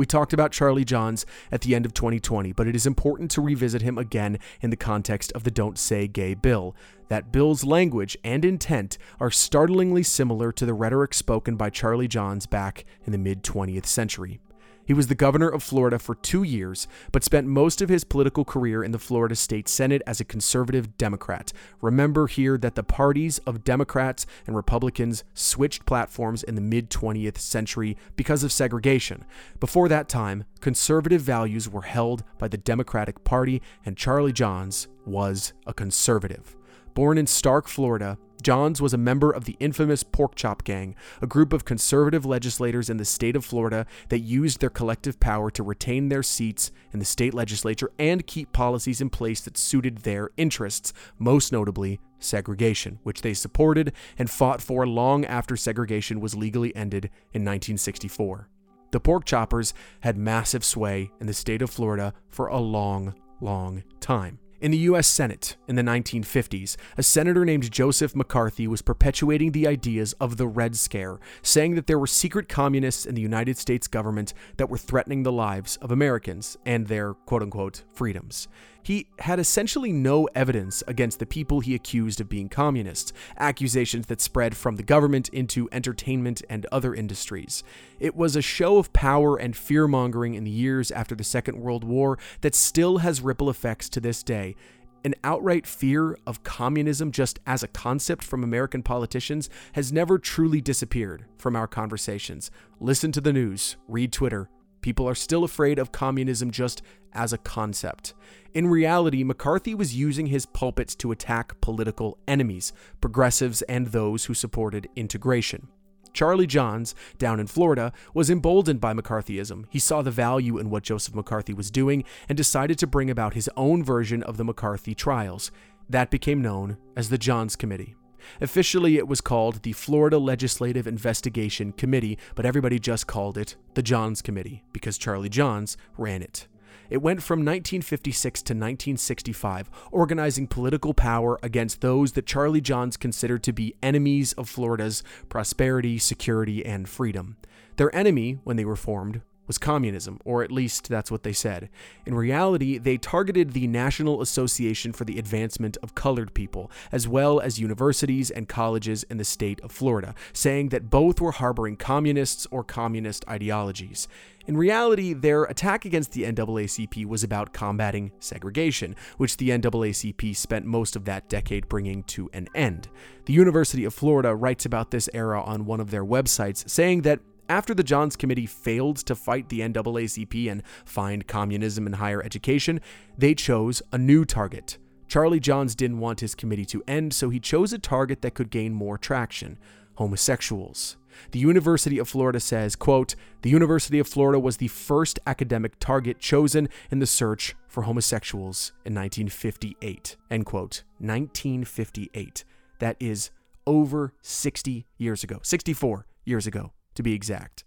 We 0.00 0.06
talked 0.06 0.32
about 0.32 0.50
Charley 0.50 0.86
Johns 0.86 1.26
at 1.52 1.60
the 1.60 1.74
end 1.74 1.84
of 1.84 1.92
2020, 1.92 2.52
but 2.52 2.66
it 2.66 2.74
is 2.74 2.86
important 2.86 3.30
to 3.32 3.42
revisit 3.42 3.82
him 3.82 3.98
again 3.98 4.38
in 4.62 4.70
the 4.70 4.76
context 4.76 5.30
of 5.32 5.44
the 5.44 5.50
Don't 5.50 5.78
Say 5.78 6.08
Gay 6.08 6.32
bill. 6.32 6.74
That 7.08 7.30
bill's 7.30 7.64
language 7.64 8.16
and 8.24 8.42
intent 8.42 8.96
are 9.20 9.30
startlingly 9.30 10.02
similar 10.02 10.52
to 10.52 10.64
the 10.64 10.72
rhetoric 10.72 11.12
spoken 11.12 11.56
by 11.56 11.68
Charley 11.68 12.08
Johns 12.08 12.46
back 12.46 12.86
in 13.04 13.12
the 13.12 13.18
mid 13.18 13.42
20th 13.42 13.84
century. 13.84 14.40
He 14.86 14.94
was 14.94 15.06
the 15.06 15.14
governor 15.14 15.48
of 15.48 15.62
Florida 15.62 15.98
for 15.98 16.14
two 16.14 16.42
years, 16.42 16.88
but 17.12 17.24
spent 17.24 17.46
most 17.46 17.80
of 17.80 17.88
his 17.88 18.04
political 18.04 18.44
career 18.44 18.82
in 18.82 18.92
the 18.92 18.98
Florida 18.98 19.36
State 19.36 19.68
Senate 19.68 20.02
as 20.06 20.20
a 20.20 20.24
conservative 20.24 20.96
Democrat. 20.96 21.52
Remember 21.80 22.26
here 22.26 22.58
that 22.58 22.74
the 22.74 22.82
parties 22.82 23.38
of 23.40 23.64
Democrats 23.64 24.26
and 24.46 24.56
Republicans 24.56 25.24
switched 25.34 25.86
platforms 25.86 26.42
in 26.42 26.54
the 26.54 26.60
mid 26.60 26.90
20th 26.90 27.38
century 27.38 27.96
because 28.16 28.42
of 28.42 28.52
segregation. 28.52 29.24
Before 29.60 29.88
that 29.88 30.08
time, 30.08 30.44
conservative 30.60 31.22
values 31.22 31.68
were 31.68 31.82
held 31.82 32.24
by 32.38 32.48
the 32.48 32.58
Democratic 32.58 33.22
Party, 33.24 33.62
and 33.84 33.96
Charley 33.96 34.32
Johns 34.32 34.88
was 35.06 35.52
a 35.66 35.74
conservative. 35.74 36.56
Born 36.94 37.18
in 37.18 37.26
Starke, 37.26 37.68
Florida, 37.68 38.18
Johns 38.40 38.80
was 38.80 38.94
a 38.94 38.98
member 38.98 39.30
of 39.30 39.44
the 39.44 39.56
infamous 39.60 40.02
Pork 40.02 40.34
Chop 40.34 40.64
Gang, 40.64 40.94
a 41.20 41.26
group 41.26 41.52
of 41.52 41.64
conservative 41.64 42.24
legislators 42.24 42.90
in 42.90 42.96
the 42.96 43.04
state 43.04 43.36
of 43.36 43.44
Florida 43.44 43.86
that 44.08 44.20
used 44.20 44.60
their 44.60 44.70
collective 44.70 45.20
power 45.20 45.50
to 45.50 45.62
retain 45.62 46.08
their 46.08 46.22
seats 46.22 46.70
in 46.92 46.98
the 46.98 47.04
state 47.04 47.34
legislature 47.34 47.90
and 47.98 48.26
keep 48.26 48.52
policies 48.52 49.00
in 49.00 49.10
place 49.10 49.40
that 49.42 49.56
suited 49.56 49.98
their 49.98 50.30
interests, 50.36 50.92
most 51.18 51.52
notably 51.52 52.00
segregation, 52.18 52.98
which 53.02 53.22
they 53.22 53.34
supported 53.34 53.92
and 54.18 54.30
fought 54.30 54.60
for 54.60 54.86
long 54.86 55.24
after 55.24 55.56
segregation 55.56 56.20
was 56.20 56.34
legally 56.34 56.74
ended 56.76 57.06
in 57.32 57.42
1964. 57.42 58.48
The 58.92 59.00
Pork 59.00 59.24
Choppers 59.24 59.72
had 60.00 60.16
massive 60.16 60.64
sway 60.64 61.10
in 61.20 61.26
the 61.26 61.32
state 61.32 61.62
of 61.62 61.70
Florida 61.70 62.12
for 62.28 62.48
a 62.48 62.58
long, 62.58 63.14
long 63.40 63.84
time. 64.00 64.38
In 64.60 64.72
the 64.72 64.78
US 64.78 65.06
Senate 65.06 65.56
in 65.68 65.76
the 65.76 65.82
1950s, 65.82 66.76
a 66.98 67.02
senator 67.02 67.46
named 67.46 67.70
Joseph 67.70 68.14
McCarthy 68.14 68.68
was 68.68 68.82
perpetuating 68.82 69.52
the 69.52 69.66
ideas 69.66 70.12
of 70.20 70.36
the 70.36 70.46
Red 70.46 70.76
Scare, 70.76 71.18
saying 71.40 71.76
that 71.76 71.86
there 71.86 71.98
were 71.98 72.06
secret 72.06 72.46
communists 72.46 73.06
in 73.06 73.14
the 73.14 73.22
United 73.22 73.56
States 73.56 73.88
government 73.88 74.34
that 74.58 74.68
were 74.68 74.76
threatening 74.76 75.22
the 75.22 75.32
lives 75.32 75.78
of 75.78 75.90
Americans 75.90 76.58
and 76.66 76.88
their 76.88 77.14
quote 77.14 77.42
unquote 77.42 77.84
freedoms. 77.94 78.48
He 78.82 79.06
had 79.18 79.38
essentially 79.38 79.92
no 79.92 80.26
evidence 80.34 80.82
against 80.86 81.18
the 81.18 81.26
people 81.26 81.60
he 81.60 81.74
accused 81.74 82.20
of 82.20 82.28
being 82.28 82.48
communists, 82.48 83.12
accusations 83.38 84.06
that 84.06 84.20
spread 84.20 84.56
from 84.56 84.76
the 84.76 84.82
government 84.82 85.28
into 85.30 85.68
entertainment 85.72 86.42
and 86.48 86.66
other 86.72 86.94
industries. 86.94 87.62
It 87.98 88.16
was 88.16 88.36
a 88.36 88.42
show 88.42 88.78
of 88.78 88.92
power 88.92 89.36
and 89.36 89.56
fear 89.56 89.86
mongering 89.86 90.34
in 90.34 90.44
the 90.44 90.50
years 90.50 90.90
after 90.90 91.14
the 91.14 91.24
Second 91.24 91.60
World 91.60 91.84
War 91.84 92.18
that 92.40 92.54
still 92.54 92.98
has 92.98 93.20
ripple 93.20 93.50
effects 93.50 93.88
to 93.90 94.00
this 94.00 94.22
day. 94.22 94.56
An 95.02 95.14
outright 95.24 95.66
fear 95.66 96.18
of 96.26 96.42
communism 96.42 97.10
just 97.10 97.40
as 97.46 97.62
a 97.62 97.68
concept 97.68 98.22
from 98.22 98.44
American 98.44 98.82
politicians 98.82 99.48
has 99.72 99.92
never 99.92 100.18
truly 100.18 100.60
disappeared 100.60 101.24
from 101.38 101.56
our 101.56 101.66
conversations. 101.66 102.50
Listen 102.80 103.10
to 103.12 103.20
the 103.22 103.32
news, 103.32 103.76
read 103.88 104.12
Twitter. 104.12 104.50
People 104.80 105.08
are 105.08 105.14
still 105.14 105.44
afraid 105.44 105.78
of 105.78 105.92
communism 105.92 106.50
just 106.50 106.82
as 107.12 107.32
a 107.32 107.38
concept. 107.38 108.14
In 108.54 108.66
reality, 108.66 109.24
McCarthy 109.24 109.74
was 109.74 109.96
using 109.96 110.26
his 110.26 110.46
pulpits 110.46 110.94
to 110.96 111.12
attack 111.12 111.60
political 111.60 112.18
enemies, 112.26 112.72
progressives, 113.00 113.62
and 113.62 113.88
those 113.88 114.24
who 114.24 114.34
supported 114.34 114.88
integration. 114.96 115.68
Charley 116.12 116.46
Johns, 116.46 116.94
down 117.18 117.38
in 117.38 117.46
Florida, 117.46 117.92
was 118.14 118.30
emboldened 118.30 118.80
by 118.80 118.92
McCarthyism. 118.92 119.66
He 119.70 119.78
saw 119.78 120.02
the 120.02 120.10
value 120.10 120.58
in 120.58 120.70
what 120.70 120.82
Joseph 120.82 121.14
McCarthy 121.14 121.54
was 121.54 121.70
doing 121.70 122.04
and 122.28 122.36
decided 122.36 122.78
to 122.78 122.86
bring 122.86 123.10
about 123.10 123.34
his 123.34 123.48
own 123.56 123.84
version 123.84 124.22
of 124.24 124.36
the 124.36 124.44
McCarthy 124.44 124.94
trials. 124.94 125.52
That 125.88 126.10
became 126.10 126.42
known 126.42 126.78
as 126.96 127.08
the 127.08 127.18
Johns 127.18 127.54
Committee. 127.54 127.94
Officially, 128.40 128.96
it 128.96 129.08
was 129.08 129.20
called 129.20 129.62
the 129.62 129.72
Florida 129.72 130.18
Legislative 130.18 130.86
Investigation 130.86 131.72
Committee, 131.72 132.18
but 132.34 132.46
everybody 132.46 132.78
just 132.78 133.06
called 133.06 133.38
it 133.38 133.56
the 133.74 133.82
Johns 133.82 134.22
Committee 134.22 134.62
because 134.72 134.98
Charley 134.98 135.28
Johns 135.28 135.76
ran 135.96 136.22
it. 136.22 136.46
It 136.90 137.02
went 137.02 137.22
from 137.22 137.40
1956 137.40 138.42
to 138.42 138.52
1965, 138.52 139.70
organizing 139.92 140.48
political 140.48 140.92
power 140.92 141.38
against 141.40 141.80
those 141.80 142.12
that 142.12 142.26
Charley 142.26 142.60
Johns 142.60 142.96
considered 142.96 143.44
to 143.44 143.52
be 143.52 143.76
enemies 143.80 144.32
of 144.32 144.48
Florida's 144.48 145.04
prosperity, 145.28 145.98
security, 145.98 146.66
and 146.66 146.88
freedom. 146.88 147.36
Their 147.76 147.94
enemy, 147.94 148.40
when 148.42 148.56
they 148.56 148.64
were 148.64 148.76
formed, 148.76 149.22
was 149.50 149.58
communism, 149.58 150.20
or 150.24 150.44
at 150.44 150.52
least 150.52 150.88
that's 150.88 151.10
what 151.10 151.24
they 151.24 151.32
said. 151.32 151.68
In 152.06 152.14
reality, 152.14 152.78
they 152.78 152.96
targeted 152.96 153.50
the 153.50 153.66
National 153.66 154.22
Association 154.22 154.92
for 154.92 155.04
the 155.04 155.18
Advancement 155.18 155.76
of 155.82 155.96
Colored 155.96 156.32
People, 156.34 156.70
as 156.92 157.08
well 157.08 157.40
as 157.40 157.58
universities 157.58 158.30
and 158.30 158.48
colleges 158.48 159.02
in 159.10 159.16
the 159.16 159.24
state 159.24 159.60
of 159.62 159.72
Florida, 159.72 160.14
saying 160.32 160.68
that 160.68 160.88
both 160.88 161.20
were 161.20 161.32
harboring 161.32 161.74
communists 161.74 162.46
or 162.52 162.62
communist 162.62 163.28
ideologies. 163.28 164.06
In 164.46 164.56
reality, 164.56 165.14
their 165.14 165.44
attack 165.44 165.84
against 165.84 166.12
the 166.12 166.22
NAACP 166.22 167.04
was 167.06 167.24
about 167.24 167.52
combating 167.52 168.12
segregation, 168.20 168.94
which 169.16 169.36
the 169.36 169.50
NAACP 169.50 170.36
spent 170.36 170.64
most 170.64 170.94
of 170.94 171.04
that 171.06 171.28
decade 171.28 171.68
bringing 171.68 172.04
to 172.04 172.30
an 172.32 172.48
end. 172.54 172.88
The 173.26 173.32
University 173.32 173.84
of 173.84 173.94
Florida 173.94 174.34
writes 174.34 174.64
about 174.64 174.90
this 174.92 175.08
era 175.12 175.42
on 175.42 175.66
one 175.66 175.80
of 175.80 175.90
their 175.90 176.04
websites, 176.04 176.68
saying 176.68 177.02
that 177.02 177.20
after 177.50 177.74
the 177.74 177.82
Johns 177.82 178.14
Committee 178.14 178.46
failed 178.46 178.98
to 178.98 179.16
fight 179.16 179.48
the 179.48 179.58
NAACP 179.58 180.50
and 180.50 180.62
find 180.84 181.26
communism 181.26 181.84
in 181.84 181.94
higher 181.94 182.22
education, 182.22 182.80
they 183.18 183.34
chose 183.34 183.82
a 183.90 183.98
new 183.98 184.24
target. 184.24 184.78
Charley 185.08 185.40
Johns 185.40 185.74
didn't 185.74 185.98
want 185.98 186.20
his 186.20 186.36
committee 186.36 186.64
to 186.66 186.84
end, 186.86 187.12
so 187.12 187.28
he 187.28 187.40
chose 187.40 187.72
a 187.72 187.78
target 187.78 188.22
that 188.22 188.34
could 188.34 188.50
gain 188.50 188.72
more 188.72 188.96
traction 188.96 189.58
homosexuals. 189.96 190.96
The 191.32 191.40
University 191.40 191.98
of 191.98 192.08
Florida 192.08 192.38
says, 192.38 192.76
quote, 192.76 193.16
"The 193.42 193.50
University 193.50 193.98
of 193.98 194.06
Florida 194.06 194.38
was 194.38 194.58
the 194.58 194.68
first 194.68 195.18
academic 195.26 195.80
target 195.80 196.20
chosen 196.20 196.68
in 196.92 197.00
the 197.00 197.06
search 197.06 197.56
for 197.66 197.82
homosexuals 197.82 198.72
in 198.84 198.94
1958." 198.94 200.16
End 200.30 200.46
quote. 200.46 200.84
1958. 201.00 202.44
That 202.78 202.96
is 203.00 203.30
over 203.66 204.14
60 204.22 204.86
years 204.96 205.24
ago. 205.24 205.40
64 205.42 206.06
years 206.24 206.46
ago 206.46 206.72
to 206.94 207.02
be 207.02 207.14
exact. 207.14 207.64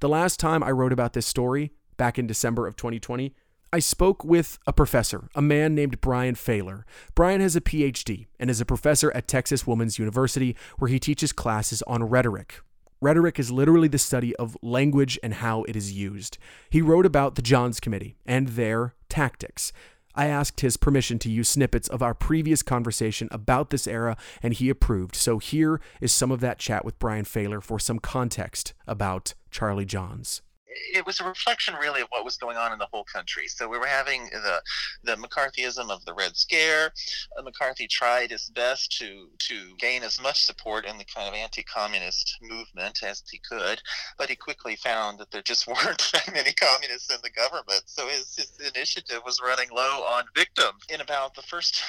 The 0.00 0.08
last 0.08 0.40
time 0.40 0.62
I 0.62 0.70
wrote 0.70 0.92
about 0.92 1.12
this 1.12 1.26
story, 1.26 1.72
back 1.96 2.18
in 2.18 2.26
December 2.26 2.66
of 2.66 2.76
2020, 2.76 3.34
I 3.72 3.78
spoke 3.80 4.24
with 4.24 4.58
a 4.66 4.72
professor, 4.72 5.28
a 5.34 5.42
man 5.42 5.74
named 5.74 6.00
Brian 6.00 6.34
Pfaller. 6.34 6.84
Brian 7.14 7.40
has 7.40 7.56
a 7.56 7.60
PhD 7.60 8.26
and 8.38 8.48
is 8.48 8.60
a 8.60 8.64
professor 8.64 9.10
at 9.12 9.28
Texas 9.28 9.66
Woman's 9.66 9.98
University, 9.98 10.56
where 10.78 10.88
he 10.88 10.98
teaches 10.98 11.32
classes 11.32 11.82
on 11.82 12.04
rhetoric. 12.04 12.60
Rhetoric 13.00 13.38
is 13.38 13.50
literally 13.50 13.88
the 13.88 13.98
study 13.98 14.34
of 14.36 14.56
language 14.62 15.18
and 15.22 15.34
how 15.34 15.64
it 15.64 15.76
is 15.76 15.92
used. 15.92 16.38
He 16.70 16.80
wrote 16.80 17.04
about 17.04 17.34
the 17.34 17.42
Johns 17.42 17.80
Committee 17.80 18.16
and 18.24 18.48
their 18.48 18.94
tactics. 19.08 19.72
I 20.16 20.26
asked 20.26 20.60
his 20.60 20.76
permission 20.76 21.18
to 21.20 21.30
use 21.30 21.48
snippets 21.48 21.88
of 21.88 22.02
our 22.02 22.14
previous 22.14 22.62
conversation 22.62 23.28
about 23.30 23.70
this 23.70 23.86
era, 23.86 24.16
and 24.42 24.54
he 24.54 24.70
approved. 24.70 25.14
So 25.14 25.38
here 25.38 25.80
is 26.00 26.12
some 26.12 26.30
of 26.30 26.40
that 26.40 26.58
chat 26.58 26.84
with 26.84 26.98
Brian 26.98 27.24
Pfaller 27.24 27.62
for 27.62 27.78
some 27.78 27.98
context 27.98 28.72
about 28.86 29.34
Charley 29.50 29.84
Johns 29.84 30.42
it 30.94 31.06
was 31.06 31.20
a 31.20 31.24
reflection 31.24 31.74
really 31.74 32.00
of 32.00 32.08
what 32.08 32.24
was 32.24 32.36
going 32.36 32.56
on 32.56 32.72
in 32.72 32.78
the 32.78 32.88
whole 32.92 33.04
country. 33.04 33.48
So 33.48 33.68
we 33.68 33.78
were 33.78 33.86
having 33.86 34.24
the 34.24 34.62
the 35.02 35.16
McCarthyism 35.16 35.90
of 35.90 36.04
the 36.04 36.14
Red 36.14 36.36
Scare. 36.36 36.92
Uh, 37.38 37.42
McCarthy 37.42 37.86
tried 37.86 38.30
his 38.30 38.50
best 38.50 38.96
to 38.98 39.28
to 39.38 39.74
gain 39.78 40.02
as 40.02 40.20
much 40.20 40.44
support 40.44 40.84
in 40.84 40.98
the 40.98 41.04
kind 41.04 41.28
of 41.28 41.34
anti-communist 41.34 42.38
movement 42.42 43.02
as 43.02 43.22
he 43.30 43.38
could, 43.38 43.80
but 44.18 44.28
he 44.28 44.36
quickly 44.36 44.76
found 44.76 45.18
that 45.18 45.30
there 45.30 45.42
just 45.42 45.66
weren't 45.66 46.10
that 46.12 46.32
many 46.32 46.52
communists 46.52 47.12
in 47.12 47.18
the 47.22 47.30
government. 47.30 47.82
So 47.86 48.08
his, 48.08 48.36
his 48.36 48.52
initiative 48.74 49.20
was 49.24 49.40
running 49.42 49.68
low 49.72 50.04
on 50.04 50.24
victims. 50.34 50.84
In 50.88 51.00
about 51.00 51.34
the 51.34 51.42
first, 51.42 51.82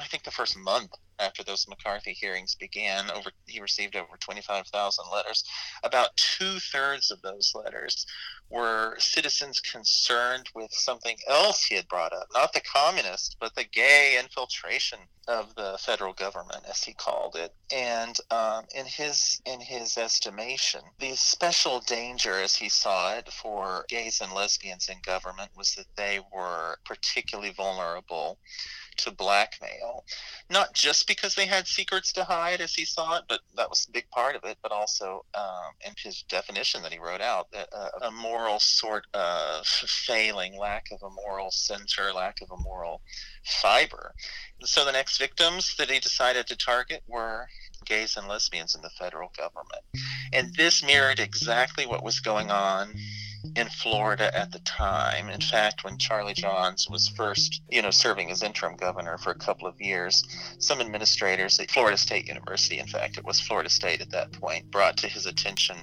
I 0.00 0.04
think 0.06 0.24
the 0.24 0.30
first 0.30 0.56
month 0.56 0.92
after 1.18 1.42
those 1.42 1.66
McCarthy 1.68 2.12
hearings 2.12 2.54
began, 2.54 3.10
over 3.10 3.30
he 3.46 3.60
received 3.60 3.96
over 3.96 4.16
25,000 4.18 5.04
letters. 5.12 5.44
About 5.82 6.16
two 6.16 6.58
thirds 6.58 7.10
of 7.10 7.20
those 7.22 7.52
letters 7.54 8.06
were 8.50 8.94
citizens 8.98 9.60
concerned 9.60 10.48
with 10.54 10.70
something 10.72 11.16
else 11.28 11.64
he 11.64 11.74
had 11.74 11.88
brought 11.88 12.12
up, 12.12 12.26
not 12.34 12.52
the 12.52 12.60
communists, 12.60 13.34
but 13.40 13.54
the 13.54 13.64
gay 13.64 14.18
infiltration 14.20 14.98
of 15.26 15.54
the 15.54 15.76
federal 15.80 16.12
government, 16.12 16.60
as 16.68 16.82
he 16.82 16.92
called 16.92 17.36
it. 17.36 17.54
And 17.72 18.16
um, 18.30 18.64
in 18.74 18.84
his 18.86 19.40
in 19.46 19.60
his 19.60 19.96
estimation, 19.96 20.82
the 20.98 21.16
special 21.16 21.80
danger, 21.80 22.34
as 22.34 22.54
he 22.54 22.68
saw 22.68 23.14
it, 23.14 23.28
for 23.32 23.86
gays 23.88 24.20
and 24.20 24.32
lesbians 24.32 24.88
in 24.88 24.98
government 25.04 25.50
was 25.56 25.74
that 25.74 25.86
they 25.96 26.20
were 26.32 26.76
particularly 26.84 27.52
vulnerable 27.52 28.38
to 28.98 29.10
blackmail, 29.10 30.04
not 30.50 30.74
just 30.74 31.06
because 31.06 31.34
they 31.34 31.46
had 31.46 31.66
secrets 31.66 32.12
to 32.12 32.24
hide, 32.24 32.60
as 32.60 32.74
he 32.74 32.84
saw 32.84 33.16
it, 33.16 33.24
but 33.28 33.40
that 33.56 33.68
was 33.68 33.86
a 33.88 33.92
big 33.92 34.08
part 34.10 34.36
of 34.36 34.44
it, 34.44 34.58
but 34.62 34.72
also 34.72 35.24
um, 35.34 35.72
in 35.86 35.92
his 36.02 36.22
definition 36.28 36.82
that 36.82 36.92
he 36.92 36.98
wrote 36.98 37.20
out, 37.20 37.48
a, 37.54 38.06
a 38.06 38.10
moral 38.10 38.58
sort 38.58 39.06
of 39.14 39.66
failing, 39.66 40.58
lack 40.58 40.86
of 40.92 41.02
a 41.02 41.10
moral 41.10 41.50
center, 41.50 42.12
lack 42.12 42.40
of 42.40 42.50
a 42.50 42.62
moral 42.62 43.00
fiber. 43.44 44.14
So 44.62 44.84
the 44.84 44.92
next 44.92 45.18
victims 45.18 45.74
that 45.76 45.90
he 45.90 45.98
decided 46.00 46.46
to 46.48 46.56
target 46.56 47.02
were 47.06 47.48
gays 47.84 48.16
and 48.16 48.28
lesbians 48.28 48.74
in 48.74 48.82
the 48.82 48.90
federal 48.90 49.30
government. 49.36 49.82
And 50.32 50.54
this 50.54 50.84
mirrored 50.84 51.20
exactly 51.20 51.86
what 51.86 52.02
was 52.02 52.20
going 52.20 52.50
on 52.50 52.94
in 53.56 53.68
Florida 53.68 54.36
at 54.36 54.52
the 54.52 54.58
time. 54.60 55.28
In 55.28 55.40
fact, 55.40 55.84
when 55.84 55.98
Charley 55.98 56.34
Johns 56.34 56.88
was 56.88 57.08
first, 57.08 57.62
you 57.70 57.82
know, 57.82 57.90
serving 57.90 58.30
as 58.30 58.42
interim 58.42 58.76
governor 58.76 59.18
for 59.18 59.30
a 59.30 59.38
couple 59.38 59.66
of 59.66 59.80
years, 59.80 60.24
some 60.58 60.80
administrators 60.80 61.58
at 61.60 61.70
Florida 61.70 61.96
State 61.96 62.26
University, 62.26 62.78
in 62.78 62.86
fact, 62.86 63.18
it 63.18 63.24
was 63.24 63.40
Florida 63.40 63.68
State 63.68 64.00
at 64.00 64.10
that 64.10 64.32
point, 64.32 64.70
brought 64.70 64.96
to 64.98 65.08
his 65.08 65.26
attention 65.26 65.76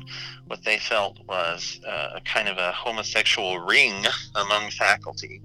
what 0.48 0.64
they 0.64 0.78
felt 0.78 1.20
was 1.28 1.80
uh, 1.88 2.10
a 2.16 2.22
kind 2.22 2.48
of 2.48 2.58
a 2.58 2.72
homosexual 2.72 3.60
ring 3.60 4.06
among 4.36 4.70
faculty 4.72 5.42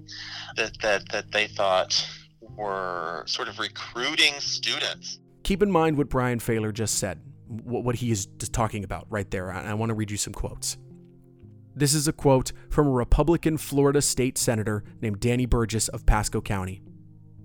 that 0.55 0.79
that 0.81 1.09
that 1.11 1.31
they 1.31 1.47
thought 1.47 2.07
were 2.41 3.23
sort 3.25 3.47
of 3.47 3.59
recruiting 3.59 4.33
students. 4.39 5.19
Keep 5.43 5.63
in 5.63 5.71
mind 5.71 5.97
what 5.97 6.09
Brian 6.09 6.39
Pfaller 6.39 6.73
just 6.73 6.95
said, 6.95 7.21
what 7.47 7.95
he 7.95 8.11
is 8.11 8.27
talking 8.51 8.83
about 8.83 9.07
right 9.09 9.29
there. 9.31 9.51
I 9.51 9.73
want 9.75 9.89
to 9.89 9.93
read 9.93 10.11
you 10.11 10.17
some 10.17 10.33
quotes. 10.33 10.77
This 11.77 11.93
is 11.93 12.07
a 12.07 12.11
quote 12.11 12.53
from 12.71 12.87
a 12.87 12.89
Republican 12.89 13.55
Florida 13.59 14.01
state 14.01 14.39
senator 14.39 14.83
named 14.99 15.19
Danny 15.19 15.45
Burgess 15.45 15.89
of 15.89 16.07
Pasco 16.07 16.41
County. 16.41 16.81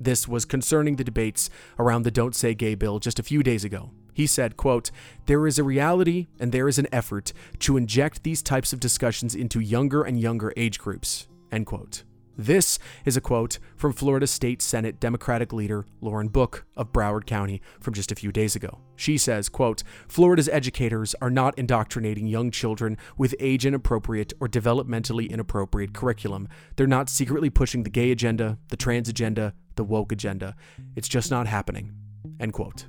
This 0.01 0.27
was 0.27 0.47
concerning 0.47 0.97
the 0.97 1.05
debates 1.05 1.51
around 1.79 2.05
the 2.05 2.11
Don't 2.11 2.35
Say 2.35 2.55
Gay 2.55 2.75
bill 2.75 2.99
just 2.99 3.19
a 3.19 3.23
few 3.23 3.43
days 3.43 3.63
ago. 3.63 3.91
He 4.15 4.27
said, 4.27 4.57
quote, 4.57 4.91
There 5.27 5.47
is 5.47 5.59
a 5.59 5.65
reality 5.65 6.29
and 6.41 6.51
there 6.51 6.67
is 6.67 6.79
an 6.79 6.89
effort 6.91 7.35
to 7.59 7.77
inject 7.77 8.23
these 8.23 8.43
types 8.43 8.73
of 8.73 8.81
discussions 8.81 9.35
into 9.35 9.61
younger 9.61 10.03
and 10.03 10.19
younger 10.19 10.51
age 10.57 10.79
groups, 10.79 11.29
end 11.51 11.67
quote. 11.67 12.05
This 12.37 12.79
is 13.05 13.17
a 13.17 13.21
quote 13.21 13.59
from 13.77 13.93
Florida 13.93 14.27
State 14.27 14.63
Senate 14.63 14.99
Democratic 14.99 15.53
leader 15.53 15.85
Lauren 16.01 16.29
Book 16.29 16.65
of 16.77 16.93
Broward 16.93 17.27
County 17.27 17.61
from 17.79 17.93
just 17.93 18.11
a 18.11 18.15
few 18.15 18.33
days 18.33 18.57
ago. 18.57 18.79
She 18.97 19.19
says, 19.19 19.51
quote, 19.51 19.83
Florida's 20.09 20.49
educators 20.49 21.15
are 21.21 21.31
not 21.31 21.59
indoctrinating 21.59 22.27
young 22.27 22.51
children 22.51 22.97
with 23.19 23.35
age 23.39 23.67
inappropriate 23.67 24.33
or 24.41 24.49
developmentally 24.49 25.29
inappropriate 25.29 25.93
curriculum. 25.93 26.49
They're 26.77 26.87
not 26.87 27.11
secretly 27.11 27.51
pushing 27.51 27.83
the 27.83 27.91
gay 27.91 28.11
agenda, 28.11 28.59
the 28.69 28.77
trans 28.77 29.09
agenda, 29.09 29.53
the 29.75 29.85
woke 29.85 30.13
agenda. 30.13 30.57
It's 30.97 31.09
just 31.09 31.31
not 31.31 31.47
happening. 31.47 31.93
End 32.41 32.55
quote. 32.55 32.87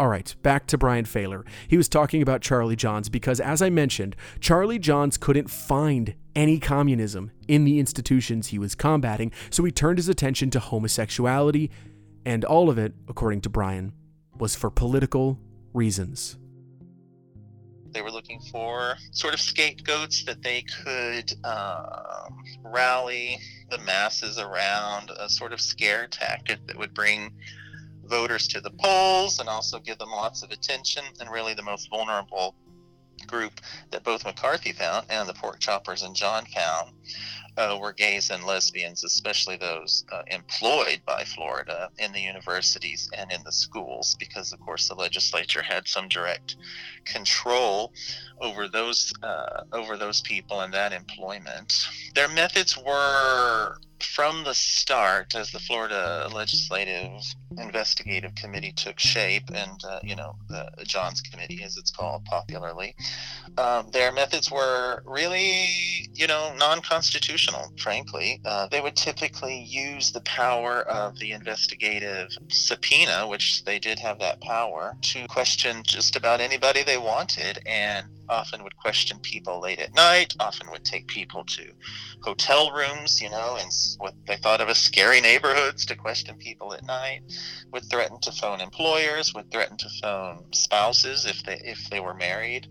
All 0.00 0.08
right, 0.08 0.34
back 0.42 0.66
to 0.68 0.78
Brian 0.78 1.04
Pfaller. 1.04 1.44
He 1.68 1.76
was 1.76 1.88
talking 1.88 2.20
about 2.20 2.40
Charley 2.40 2.74
Johns 2.74 3.08
because, 3.08 3.38
as 3.38 3.62
I 3.62 3.70
mentioned, 3.70 4.16
Charley 4.40 4.78
Johns 4.80 5.16
couldn't 5.16 5.48
find 5.48 6.16
any 6.34 6.58
communism 6.58 7.30
in 7.46 7.64
the 7.64 7.78
institutions 7.78 8.48
he 8.48 8.58
was 8.58 8.74
combating, 8.74 9.30
so 9.50 9.62
he 9.62 9.70
turned 9.70 9.98
his 9.98 10.08
attention 10.08 10.50
to 10.50 10.58
homosexuality, 10.58 11.70
and 12.26 12.44
all 12.44 12.68
of 12.68 12.76
it, 12.76 12.92
according 13.08 13.40
to 13.42 13.48
Brian, 13.48 13.92
was 14.36 14.56
for 14.56 14.68
political 14.68 15.38
reasons. 15.72 16.38
They 17.92 18.02
were 18.02 18.10
looking 18.10 18.40
for 18.50 18.96
sort 19.12 19.34
of 19.34 19.40
scapegoats 19.40 20.24
that 20.24 20.42
they 20.42 20.62
could 20.62 21.32
uh, 21.44 22.28
rally 22.64 23.38
the 23.70 23.78
masses 23.78 24.40
around, 24.40 25.10
a 25.16 25.28
sort 25.28 25.52
of 25.52 25.60
scare 25.60 26.08
tactic 26.08 26.66
that 26.66 26.76
would 26.76 26.92
bring 26.92 27.30
voters 28.08 28.48
to 28.48 28.60
the 28.60 28.70
polls 28.70 29.38
and 29.40 29.48
also 29.48 29.78
give 29.78 29.98
them 29.98 30.10
lots 30.10 30.42
of 30.42 30.50
attention 30.50 31.04
and 31.20 31.30
really 31.30 31.54
the 31.54 31.62
most 31.62 31.88
vulnerable 31.90 32.54
group 33.26 33.60
that 33.90 34.04
both 34.04 34.24
McCarthy 34.24 34.72
found 34.72 35.06
and 35.08 35.28
the 35.28 35.34
pork 35.34 35.58
choppers 35.58 36.02
and 36.02 36.14
John 36.14 36.44
found 36.46 36.92
uh, 37.56 37.78
were 37.80 37.92
gays 37.92 38.30
and 38.30 38.44
lesbians, 38.44 39.04
especially 39.04 39.56
those 39.56 40.04
uh, 40.12 40.22
employed 40.26 41.00
by 41.06 41.24
Florida 41.24 41.88
in 41.98 42.12
the 42.12 42.20
universities 42.20 43.08
and 43.16 43.30
in 43.30 43.42
the 43.44 43.52
schools, 43.52 44.16
because 44.18 44.52
of 44.52 44.60
course 44.60 44.88
the 44.88 44.94
legislature 44.94 45.62
had 45.62 45.86
some 45.86 46.08
direct 46.08 46.56
control 47.04 47.92
over 48.40 48.68
those 48.68 49.12
uh, 49.22 49.62
over 49.72 49.96
those 49.96 50.20
people 50.22 50.60
and 50.60 50.74
that 50.74 50.92
employment. 50.92 51.72
Their 52.14 52.28
methods 52.28 52.76
were 52.76 53.78
from 54.02 54.44
the 54.44 54.54
start, 54.54 55.34
as 55.34 55.50
the 55.50 55.58
Florida 55.58 56.28
Legislative 56.34 57.22
Investigative 57.58 58.34
Committee 58.34 58.72
took 58.72 58.98
shape, 58.98 59.50
and 59.54 59.80
uh, 59.88 60.00
you 60.02 60.16
know 60.16 60.36
the 60.48 60.70
Johns 60.84 61.20
Committee, 61.20 61.62
as 61.62 61.76
it's 61.76 61.90
called 61.90 62.24
popularly, 62.24 62.94
um, 63.56 63.90
their 63.90 64.12
methods 64.12 64.50
were 64.50 65.02
really, 65.06 66.08
you 66.12 66.26
know, 66.26 66.54
non-constitutional. 66.58 67.72
Frankly, 67.78 68.40
uh, 68.44 68.66
they 68.68 68.80
would 68.80 68.96
typically 68.96 69.62
use 69.62 70.12
the 70.12 70.20
power 70.22 70.82
of 70.82 71.18
the 71.18 71.32
investigative 71.32 72.30
subpoena, 72.48 73.26
which 73.28 73.64
they 73.64 73.78
did 73.78 73.98
have 73.98 74.18
that 74.18 74.40
power, 74.40 74.96
to 75.02 75.26
question 75.28 75.82
just 75.84 76.16
about 76.16 76.40
anybody 76.40 76.82
they 76.82 76.98
wanted, 76.98 77.60
and 77.66 78.06
often 78.28 78.62
would 78.62 78.76
question 78.76 79.18
people 79.20 79.60
late 79.60 79.78
at 79.78 79.94
night. 79.94 80.34
Often 80.40 80.70
would 80.70 80.84
take 80.84 81.06
people 81.06 81.44
to 81.44 81.72
hotel 82.22 82.70
rooms, 82.72 83.20
you 83.20 83.30
know, 83.30 83.56
and 83.60 83.70
what 83.98 84.14
they 84.26 84.36
thought 84.36 84.60
of 84.60 84.68
as 84.68 84.78
scary 84.78 85.20
neighborhoods 85.20 85.86
to 85.86 85.96
question 85.96 86.36
people 86.36 86.74
at 86.74 86.84
night. 86.84 87.22
Would 87.72 87.90
threaten 87.90 88.20
to 88.20 88.32
phone 88.32 88.60
employers. 88.60 89.34
Would 89.34 89.50
threaten 89.50 89.76
to 89.78 89.88
phone 90.02 90.44
spouses 90.52 91.26
if 91.26 91.42
they 91.44 91.60
if 91.64 91.90
they 91.90 92.00
were 92.00 92.14
married 92.14 92.68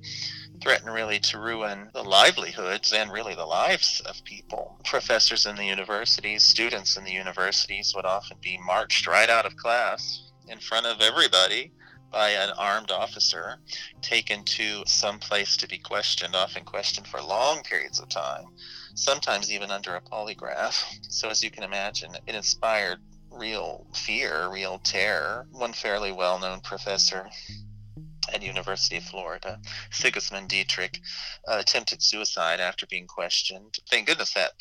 threaten 0.62 0.89
really 0.89 1.19
to 1.19 1.38
ruin 1.38 1.89
the 1.93 2.03
livelihoods 2.03 2.93
and 2.93 3.12
really 3.12 3.36
the 3.36 3.45
lives 3.45 4.01
of 4.05 4.24
people. 4.24 4.79
Professors 4.86 5.45
in 5.45 5.57
the 5.57 5.65
universities, 5.65 6.41
students 6.41 6.95
in 6.95 7.03
the 7.03 7.12
universities 7.12 7.93
would 7.93 8.05
often 8.05 8.38
be 8.41 8.57
marched 8.65 9.05
right 9.05 9.29
out 9.29 9.45
of 9.45 9.57
class 9.57 10.31
in 10.48 10.60
front 10.60 10.86
of 10.86 11.01
everybody 11.01 11.72
by 12.13 12.29
an 12.29 12.51
armed 12.51 12.91
officer, 12.91 13.58
taken 14.01 14.43
to 14.46 14.84
some 14.86 15.17
place 15.20 15.58
to 15.58 15.67
be 15.67 15.79
questioned, 15.79 16.36
often 16.36 16.63
questioned 16.63 17.08
for 17.08 17.20
long 17.22 17.63
periods 17.63 18.00
of 18.00 18.08
time, 18.08 18.46
sometimes 18.93 19.51
even 19.51 19.72
under 19.72 19.96
a 19.96 20.01
polygraph. 20.01 20.82
So, 21.10 21.29
as 21.29 21.43
you 21.43 21.50
can 21.50 21.63
imagine, 21.63 22.12
it 22.27 22.36
inspired 22.36 23.00
real 23.32 23.88
fear, 23.96 24.48
real 24.48 24.77
terror. 24.79 25.48
One 25.51 25.74
fairly 25.74 26.12
well 26.12 26.39
known 26.39 26.62
professor 26.62 27.27
at 28.31 28.43
University 28.43 28.97
of 28.97 29.03
Florida. 29.03 29.59
Sigismund 29.91 30.49
Diettrich 30.49 30.99
uh, 31.47 31.57
attempted 31.59 32.01
suicide 32.01 32.59
after 32.59 32.85
being 32.85 33.07
questioned. 33.07 33.79
Thank 33.89 34.07
goodness 34.07 34.33
that 34.33 34.53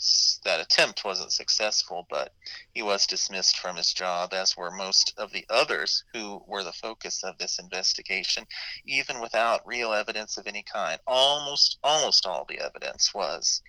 that 0.44 0.60
attempt 0.60 1.04
wasn't 1.04 1.32
successful, 1.32 2.06
but 2.10 2.32
he 2.72 2.82
was 2.82 3.06
dismissed 3.06 3.58
from 3.58 3.76
his 3.76 3.92
job, 3.92 4.32
as 4.32 4.56
were 4.56 4.70
most 4.70 5.14
of 5.18 5.32
the 5.32 5.44
others 5.50 6.04
who 6.12 6.42
were 6.46 6.64
the 6.64 6.72
focus 6.72 7.22
of 7.22 7.38
this 7.38 7.58
investigation, 7.58 8.44
even 8.86 9.20
without 9.20 9.66
real 9.66 9.92
evidence 9.92 10.36
of 10.36 10.46
any 10.46 10.62
kind. 10.62 10.98
Almost 11.06 11.78
almost 11.82 12.26
all 12.26 12.44
the 12.48 12.60
evidence 12.60 13.12
was 13.14 13.62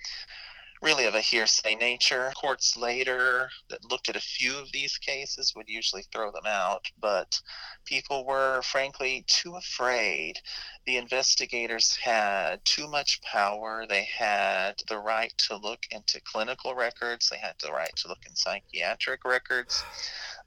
really 0.84 1.06
of 1.06 1.16
a 1.16 1.22
hearsay 1.22 1.76
nature. 1.76 2.32
Courts 2.36 2.76
later 2.76 3.50
that 3.70 3.90
looked 3.90 4.10
at 4.10 4.18
a 4.18 4.22
few 4.22 4.58
of 4.60 4.72
these 4.72 4.98
cases 4.98 5.54
would 5.56 5.70
usually 5.70 6.04
throw 6.12 6.32
them 6.32 6.46
out, 6.46 6.86
but 7.00 7.40
people 7.86 8.26
were 8.26 8.62
frankly 8.62 9.24
too 9.28 9.56
afraid. 9.56 10.38
The 10.86 10.98
investigators 10.98 11.96
had 11.96 12.64
too 12.66 12.88
much 12.88 13.22
power. 13.22 13.86
They 13.88 14.04
had 14.04 14.84
the 14.90 14.98
right 14.98 15.34
to 15.48 15.56
look 15.56 15.86
into 15.92 16.20
clinical 16.22 16.76
records, 16.76 17.30
they 17.30 17.38
had 17.38 17.56
the 17.62 17.72
right 17.72 17.96
to 17.98 18.10
look 18.10 18.26
in 18.28 18.36
psychiatric 18.36 19.24
records. 19.24 19.82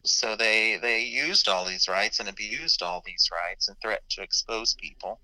So 0.05 0.37
they 0.37 0.77
they 0.77 1.01
used 1.01 1.49
all 1.49 1.65
these 1.65 1.89
rights 1.89 2.21
and 2.21 2.29
abused 2.29 2.83
all 2.83 3.03
these 3.05 3.31
rights 3.33 3.69
and 3.69 3.77
threatened 3.81 4.11
to 4.11 4.23
expose 4.23 4.75
people. 4.75 5.21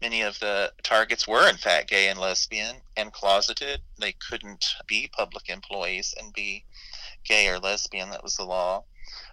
Many 0.00 0.22
of 0.22 0.38
the 0.38 0.72
targets 0.82 1.26
were 1.26 1.48
in 1.48 1.56
fact 1.56 1.90
gay 1.90 2.08
and 2.08 2.18
lesbian 2.18 2.76
and 2.96 3.12
closeted. 3.12 3.80
They 3.98 4.12
couldn't 4.12 4.64
be 4.86 5.10
public 5.12 5.48
employees 5.48 6.14
and 6.18 6.32
be 6.32 6.64
gay 7.24 7.48
or 7.48 7.58
lesbian. 7.58 8.10
That 8.10 8.22
was 8.22 8.36
the 8.36 8.44
law 8.44 8.84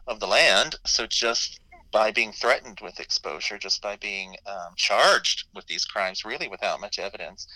of 0.07 0.19
the 0.19 0.27
land. 0.27 0.75
So 0.85 1.05
just 1.07 1.59
by 1.91 2.11
being 2.11 2.31
threatened 2.31 2.79
with 2.81 2.99
exposure, 2.99 3.57
just 3.57 3.81
by 3.81 3.95
being 3.95 4.35
um, 4.45 4.73
charged 4.75 5.47
with 5.55 5.65
these 5.67 5.85
crimes, 5.85 6.25
really 6.25 6.47
without 6.47 6.81
much 6.81 6.99
evidence, 6.99 7.47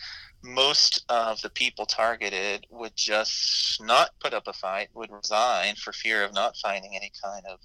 most 0.44 1.06
of 1.10 1.42
the 1.42 1.50
people 1.50 1.86
targeted 1.86 2.66
would 2.70 2.96
just 2.96 3.82
not 3.82 4.10
put 4.20 4.34
up 4.34 4.48
a 4.48 4.54
fight, 4.54 4.90
would 4.94 5.12
resign 5.12 5.76
for 5.76 5.94
fear 5.94 6.24
of 6.24 6.34
not 6.34 6.58
finding 6.58 6.96
any 6.96 7.12
kind 7.24 7.46
of 7.50 7.60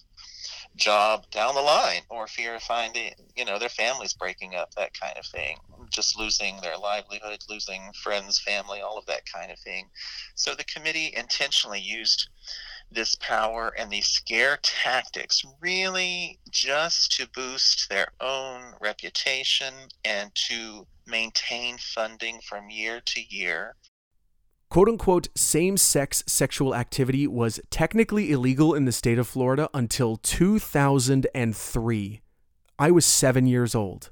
job 0.76 1.24
down 1.30 1.54
the 1.54 1.60
line 1.60 2.02
or 2.08 2.26
fear 2.26 2.54
of 2.54 2.62
finding, 2.62 3.12
you 3.36 3.44
know, 3.44 3.58
their 3.58 3.68
families 3.68 4.12
breaking 4.12 4.54
up, 4.54 4.72
that 4.74 4.98
kind 4.98 5.16
of 5.18 5.26
thing, 5.26 5.56
just 5.90 6.18
losing 6.18 6.60
their 6.60 6.76
livelihood, 6.76 7.38
losing 7.48 7.82
friends, 8.02 8.38
family, 8.38 8.80
all 8.80 8.96
of 8.98 9.06
that 9.06 9.22
kind 9.32 9.50
of 9.50 9.58
thing. 9.58 9.88
So 10.36 10.54
the 10.54 10.64
committee 10.64 11.12
intentionally 11.16 11.80
used 11.80 12.28
this 12.90 13.14
power 13.16 13.72
and 13.78 13.90
these 13.90 14.06
scare 14.06 14.58
tactics 14.62 15.44
really 15.60 16.38
just 16.50 17.12
to 17.12 17.28
boost 17.34 17.88
their 17.88 18.08
own 18.20 18.74
reputation 18.80 19.74
and 20.04 20.34
to 20.34 20.86
maintain 21.06 21.76
funding 21.78 22.40
from 22.40 22.70
year 22.70 23.00
to 23.04 23.20
year. 23.34 23.74
Quote 24.70 24.88
unquote, 24.88 25.28
same 25.34 25.78
sex 25.78 26.22
sexual 26.26 26.74
activity 26.74 27.26
was 27.26 27.58
technically 27.70 28.30
illegal 28.30 28.74
in 28.74 28.84
the 28.84 28.92
state 28.92 29.18
of 29.18 29.26
Florida 29.26 29.70
until 29.72 30.16
2003. 30.16 32.20
I 32.78 32.90
was 32.90 33.06
seven 33.06 33.46
years 33.46 33.74
old. 33.74 34.10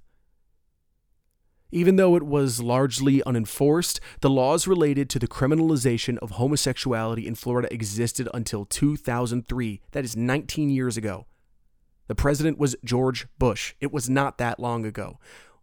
Even 1.72 1.96
though 1.96 2.14
it 2.16 2.22
was 2.22 2.62
largely 2.62 3.22
unenforced, 3.24 4.00
the 4.20 4.30
laws 4.30 4.66
related 4.66 5.10
to 5.10 5.18
the 5.18 5.26
criminalization 5.26 6.16
of 6.18 6.32
homosexuality 6.32 7.26
in 7.26 7.34
Florida 7.34 7.72
existed 7.72 8.28
until 8.32 8.64
2003. 8.64 9.80
That 9.90 10.04
is 10.04 10.16
19 10.16 10.70
years 10.70 10.96
ago. 10.96 11.26
The 12.06 12.14
president 12.14 12.58
was 12.58 12.76
George 12.84 13.26
Bush. 13.38 13.74
It 13.80 13.92
was 13.92 14.08
not 14.08 14.38
that 14.38 14.60
long 14.60 14.86
ago. 14.86 15.18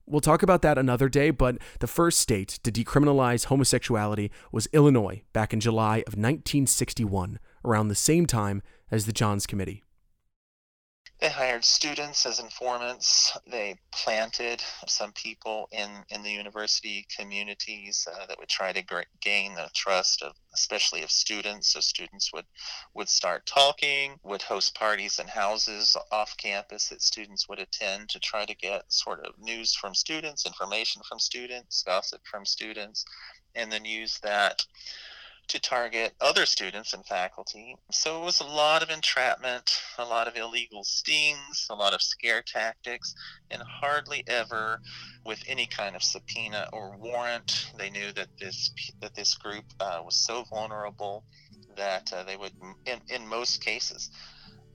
We'll 0.06 0.20
talk 0.20 0.44
about 0.44 0.62
that 0.64 0.78
another 0.78 1.08
day, 1.08 1.32
but 1.32 1.58
the 1.80 1.88
first 1.88 2.20
state 2.20 2.60
to 2.64 2.72
decriminalize 2.72 3.46
homosexuality 3.46 4.30
was 4.52 4.68
Illinois 4.74 5.22
back 5.32 5.54
in 5.54 5.62
July 5.62 6.00
of 6.00 6.16
1961, 6.16 7.40
around 7.64 7.88
the 7.88 7.96
same 7.96 8.26
time 8.26 8.62
as 8.92 9.06
the 9.06 9.14
Johns 9.14 9.48
Committee. 9.48 9.84
They 11.24 11.30
hired 11.30 11.64
students 11.64 12.26
as 12.26 12.42
informants. 12.42 13.32
They 13.48 13.78
planted 13.94 14.62
some 14.90 15.14
people 15.14 15.70
in, 15.72 15.90
in 16.10 16.22
the 16.22 16.30
university 16.30 17.08
communities 17.18 18.06
uh, 18.12 18.26
that 18.26 18.38
would 18.38 18.50
try 18.50 18.74
to 18.74 19.06
gain 19.22 19.56
the 19.56 19.70
trust 19.74 20.22
of, 20.22 20.34
especially 20.54 21.02
of 21.02 21.10
students. 21.10 21.72
So 21.72 21.80
students 21.80 22.34
would 22.34 22.44
would 22.94 23.08
start 23.08 23.46
talking, 23.46 24.20
would 24.24 24.42
host 24.42 24.76
parties 24.76 25.18
and 25.18 25.30
houses 25.30 25.96
off 26.12 26.36
campus 26.36 26.90
that 26.90 27.02
students 27.02 27.48
would 27.48 27.60
attend 27.60 28.10
to 28.10 28.20
try 28.20 28.44
to 28.44 28.54
get 28.54 28.92
sort 28.92 29.26
of 29.26 29.34
news 29.40 29.74
from 29.74 29.96
students, 29.96 30.46
information 30.46 31.04
from 31.08 31.20
students, 31.20 31.84
gossip 31.84 32.20
from 32.30 32.46
students, 32.46 33.06
and 33.56 33.72
then 33.72 33.86
use 33.86 34.20
that 34.24 34.66
to 35.48 35.60
target 35.60 36.14
other 36.22 36.46
students 36.46 36.94
and 36.94 37.06
faculty. 37.06 37.76
So 37.92 38.22
it 38.22 38.26
was 38.26 38.40
a 38.40 38.46
lot 38.46 38.82
of 38.82 38.90
entrapment, 38.90 39.82
a 39.98 40.06
lot 40.06 40.28
of 40.28 40.36
illegal 40.36 40.84
stings, 40.84 41.68
a 41.70 41.76
lot 41.76 41.94
of 41.94 42.02
scare 42.02 42.42
tactics, 42.42 43.14
and 43.52 43.62
hardly 43.62 44.24
ever 44.28 44.80
with 45.26 45.44
any 45.48 45.66
kind 45.66 45.96
of 45.96 46.04
subpoena 46.04 46.70
or 46.74 46.98
warrant. 46.98 47.72
They 47.78 47.90
knew 47.90 48.12
that 48.14 48.30
this 48.40 48.72
that 49.02 49.16
this 49.16 49.36
group 49.36 49.66
uh, 49.80 50.02
was 50.04 50.16
so 50.16 50.44
vulnerable 50.50 51.24
that 51.76 52.12
uh, 52.14 52.24
they 52.24 52.38
would, 52.38 52.54
in, 52.86 53.00
in 53.10 53.28
most 53.28 53.64
cases, 53.64 54.12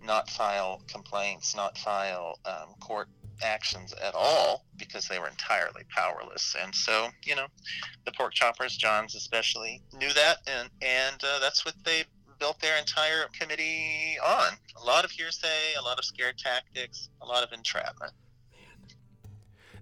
not 0.04 0.31
file 0.31 0.83
complaints, 0.87 1.57
not 1.57 1.76
file 1.78 2.38
um, 2.44 2.74
court 2.81 3.09
actions 3.42 3.92
at 4.03 4.14
all 4.14 4.64
because 4.77 5.07
they 5.07 5.18
were 5.18 5.29
entirely 5.29 5.83
powerless. 5.94 6.57
And 6.61 6.74
so, 6.74 7.09
you 7.24 7.37
know, 7.37 7.46
the 8.05 8.12
pork 8.12 8.35
choppers, 8.35 8.77
Johns 8.77 9.14
especially, 9.14 9.83
knew 9.92 10.12
that, 10.12 10.38
and 10.46 10.68
and 10.83 11.22
uh, 11.22 11.38
that's 11.40 11.64
what 11.64 11.74
they 11.85 12.05
built 12.38 12.61
their 12.61 12.79
entire 12.79 13.27
committee 13.38 14.16
on. 14.24 14.53
A 14.81 14.85
lot 14.85 15.05
of 15.05 15.11
hearsay, 15.11 15.74
a 15.79 15.83
lot 15.83 15.98
of 15.98 16.05
scare 16.05 16.33
tactics, 16.37 17.09
a 17.20 17.27
lot 17.27 17.42
of 17.42 17.53
entrapment. 17.53 18.12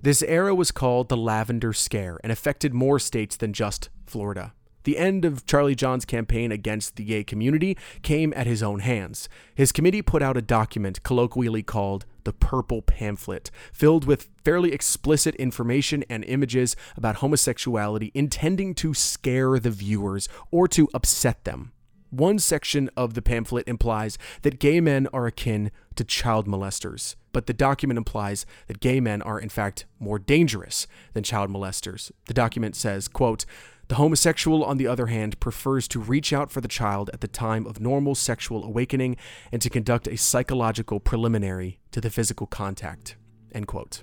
This 0.03 0.23
era 0.23 0.55
was 0.55 0.71
called 0.71 1.09
the 1.09 1.16
Lavender 1.16 1.73
Scare 1.73 2.19
and 2.23 2.31
affected 2.31 2.73
more 2.73 2.99
states 2.99 3.37
than 3.37 3.53
just 3.53 3.88
Florida. 4.07 4.53
The 4.87 4.99
end 4.99 5.25
of 5.25 5.44
Charley 5.46 5.75
Johns' 5.75 6.05
campaign 6.05 6.53
against 6.53 6.94
the 6.94 7.03
gay 7.03 7.25
community 7.25 7.77
came 8.03 8.33
at 8.37 8.46
his 8.46 8.62
own 8.62 8.79
hands. 8.79 9.29
His 9.53 9.72
committee 9.72 10.01
put 10.01 10.22
out 10.22 10.37
a 10.37 10.40
document 10.40 11.03
colloquially 11.03 11.64
called 11.64 12.07
the 12.22 12.33
Purple 12.33 12.83
Pamphlet, 12.83 13.51
filled 13.72 14.05
with 14.05 14.29
fairly 14.44 14.72
explicit 14.72 15.35
information 15.35 16.05
and 16.09 16.22
images 16.27 16.77
about 16.96 17.16
homosexuality, 17.16 18.12
intending 18.14 18.77
to 18.77 18.94
scare 18.94 19.59
the 19.59 19.72
viewers 19.72 20.29
or 20.53 20.68
to 20.68 20.88
upset 20.94 21.42
them. 21.42 21.72
One 22.11 22.38
section 22.38 22.88
of 22.96 23.14
the 23.14 23.22
pamphlet 23.22 23.66
implies 23.66 24.16
that 24.42 24.61
gay 24.61 24.81
men 24.81 25.09
are 25.12 25.27
akin 25.27 25.72
to 25.96 26.05
child 26.05 26.46
molesters, 26.46 27.16
but 27.33 27.46
the 27.46 27.53
document 27.53 27.99
implies 27.99 28.46
that 28.68 28.79
gay 28.79 29.01
men 29.01 29.20
are 29.22 29.40
in 29.40 29.49
fact 29.49 29.85
more 29.99 30.20
dangerous 30.20 30.87
than 31.12 31.25
child 31.25 31.51
molesters. 31.51 32.12
The 32.29 32.35
document 32.35 32.77
says, 32.77 33.09
quote, 33.09 33.44
the 33.88 33.96
homosexual, 33.96 34.64
on 34.64 34.79
the 34.79 34.87
other 34.87 35.07
hand, 35.07 35.38
prefers 35.38 35.87
to 35.88 36.01
reach 36.01 36.33
out 36.33 36.51
for 36.51 36.61
the 36.61 36.68
child 36.68 37.09
at 37.12 37.20
the 37.20 37.29
time 37.29 37.66
of 37.66 37.81
normal 37.81 38.14
sexual 38.14 38.64
awakening 38.64 39.16
and 39.53 39.62
to 39.62 39.70
conduct 39.70 40.09
a 40.09 40.16
psychological 40.16 40.99
preliminary 40.99 41.79
to 41.92 42.01
the 42.01 42.11
physical 42.11 42.46
contact. 42.46 43.16
End 43.53 43.68
quote. 43.68 44.03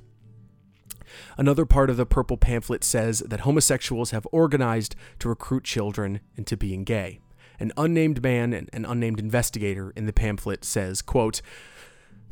Another 1.38 1.65
part 1.65 1.89
of 1.89 1.98
the 1.98 2.06
purple 2.06 2.38
pamphlet 2.38 2.84
says 2.84 3.19
that 3.19 3.41
homosexuals 3.41 4.12
have 4.12 4.28
organized 4.32 4.96
to 5.19 5.30
recruit 5.30 5.63
children 5.63 6.22
into 6.36 6.58
being 6.58 6.84
gay. 6.84 7.19
An 7.60 7.72
unnamed 7.78 8.24
man 8.24 8.54
and 8.54 8.69
an 8.74 8.86
unnamed 8.86 9.19
investigator 9.19 9.91
in 9.96 10.06
the 10.06 10.13
pamphlet 10.13 10.65
says, 10.65 11.02
quote, 11.02 11.41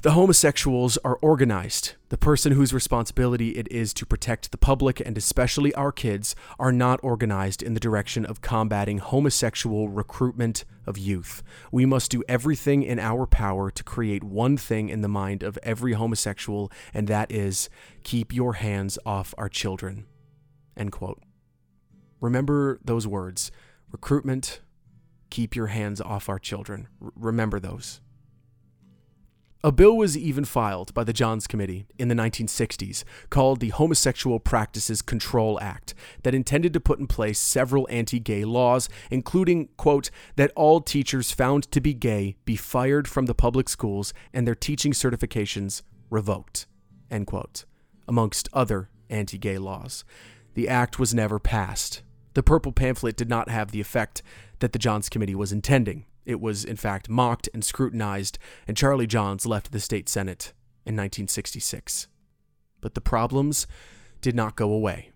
the 0.02 0.14
homosexuals 0.14 0.98
are 1.04 1.20
organized. 1.22 1.94
The 2.10 2.18
person 2.18 2.54
whose 2.54 2.74
responsibility 2.74 3.52
it 3.52 3.72
is 3.72 3.94
to 3.94 4.06
protect 4.06 4.52
the 4.52 4.58
public 4.58 5.00
and 5.00 5.16
especially 5.16 5.76
our 5.76 5.92
kids 5.92 6.36
are 6.58 6.72
not 6.72 7.00
organized 7.04 7.62
in 7.62 7.76
the 7.76 7.80
direction 7.80 8.26
of 8.26 8.42
combating 8.42 8.98
homosexual 8.98 9.90
recruitment 9.90 10.66
of 10.88 10.98
youth. 10.98 11.44
We 11.72 11.86
must 11.86 12.10
do 12.10 12.24
everything 12.28 12.82
in 12.82 12.98
our 12.98 13.28
power 13.28 13.70
to 13.70 13.84
create 13.84 14.24
one 14.24 14.58
thing 14.58 14.90
in 14.90 15.02
the 15.02 15.08
mind 15.08 15.44
of 15.44 15.60
every 15.62 15.94
homosexual, 15.94 16.72
and 16.96 17.08
that 17.08 17.32
is 17.32 17.70
keep 18.02 18.34
your 18.34 18.54
hands 18.54 18.98
off 19.06 19.36
our 19.38 19.50
children. 19.50 20.08
End 20.76 20.92
quote. 20.92 21.22
Remember 22.20 22.80
those 22.84 23.06
words 23.06 23.52
recruitment, 23.92 24.62
keep 25.30 25.56
your 25.56 25.68
hands 25.68 26.02
off 26.02 26.28
our 26.28 26.40
children. 26.40 26.88
R- 27.00 27.12
remember 27.16 27.60
those. 27.60 28.02
A 29.64 29.72
bill 29.72 29.96
was 29.96 30.18
even 30.18 30.44
filed 30.44 30.92
by 30.96 31.04
the 31.04 31.14
Johns 31.14 31.46
Committee 31.46 31.86
in 32.00 32.08
the 32.08 32.16
1960s 32.16 33.04
called 33.30 33.60
the 33.60 33.70
Homosexual 33.70 34.40
Practices 34.40 35.04
Control 35.04 35.60
Act 35.62 35.94
that 36.24 36.34
intended 36.34 36.74
to 36.74 36.80
put 36.80 36.98
in 36.98 37.06
place 37.06 37.38
several 37.38 37.88
anti 37.92 38.20
gay 38.20 38.44
laws, 38.44 38.90
including, 39.12 39.70
quote, 39.78 40.10
that 40.36 40.52
all 40.56 40.82
teachers 40.82 41.32
found 41.32 41.70
to 41.72 41.80
be 41.80 41.94
gay 41.94 42.38
be 42.44 42.56
fired 42.56 43.08
from 43.08 43.28
the 43.28 43.36
public 43.36 43.70
schools 43.70 44.16
and 44.34 44.48
their 44.48 44.56
teaching 44.56 44.94
certifications 44.94 45.84
revoked, 46.10 46.66
end 47.12 47.28
quote, 47.28 47.66
amongst 48.08 48.50
other 48.54 48.90
anti 49.12 49.38
gay 49.38 49.60
laws. 49.60 50.04
The 50.56 50.68
act 50.68 50.98
was 50.98 51.14
never 51.14 51.38
passed. 51.38 52.02
The 52.34 52.42
purple 52.42 52.72
pamphlet 52.72 53.16
did 53.16 53.30
not 53.30 53.48
have 53.50 53.70
the 53.70 53.82
effect 53.82 54.24
that 54.58 54.74
the 54.74 54.80
Johns 54.80 55.08
Committee 55.08 55.36
was 55.36 55.52
intending. 55.52 56.06
It 56.32 56.42
was, 56.42 56.64
in 56.64 56.78
fact, 56.78 57.10
mocked 57.10 57.50
and 57.54 57.64
scrutinized, 57.64 58.40
and 58.68 58.78
Charley 58.78 59.06
Johns 59.06 59.46
left 59.46 59.72
the 59.72 59.80
state 59.80 60.10
Senate 60.10 60.54
in 60.86 60.96
1966. 60.96 62.08
But 62.80 62.96
the 62.96 63.02
problems 63.02 63.68
did 64.22 64.36
not 64.36 64.56
go 64.56 64.72
away. 64.72 65.12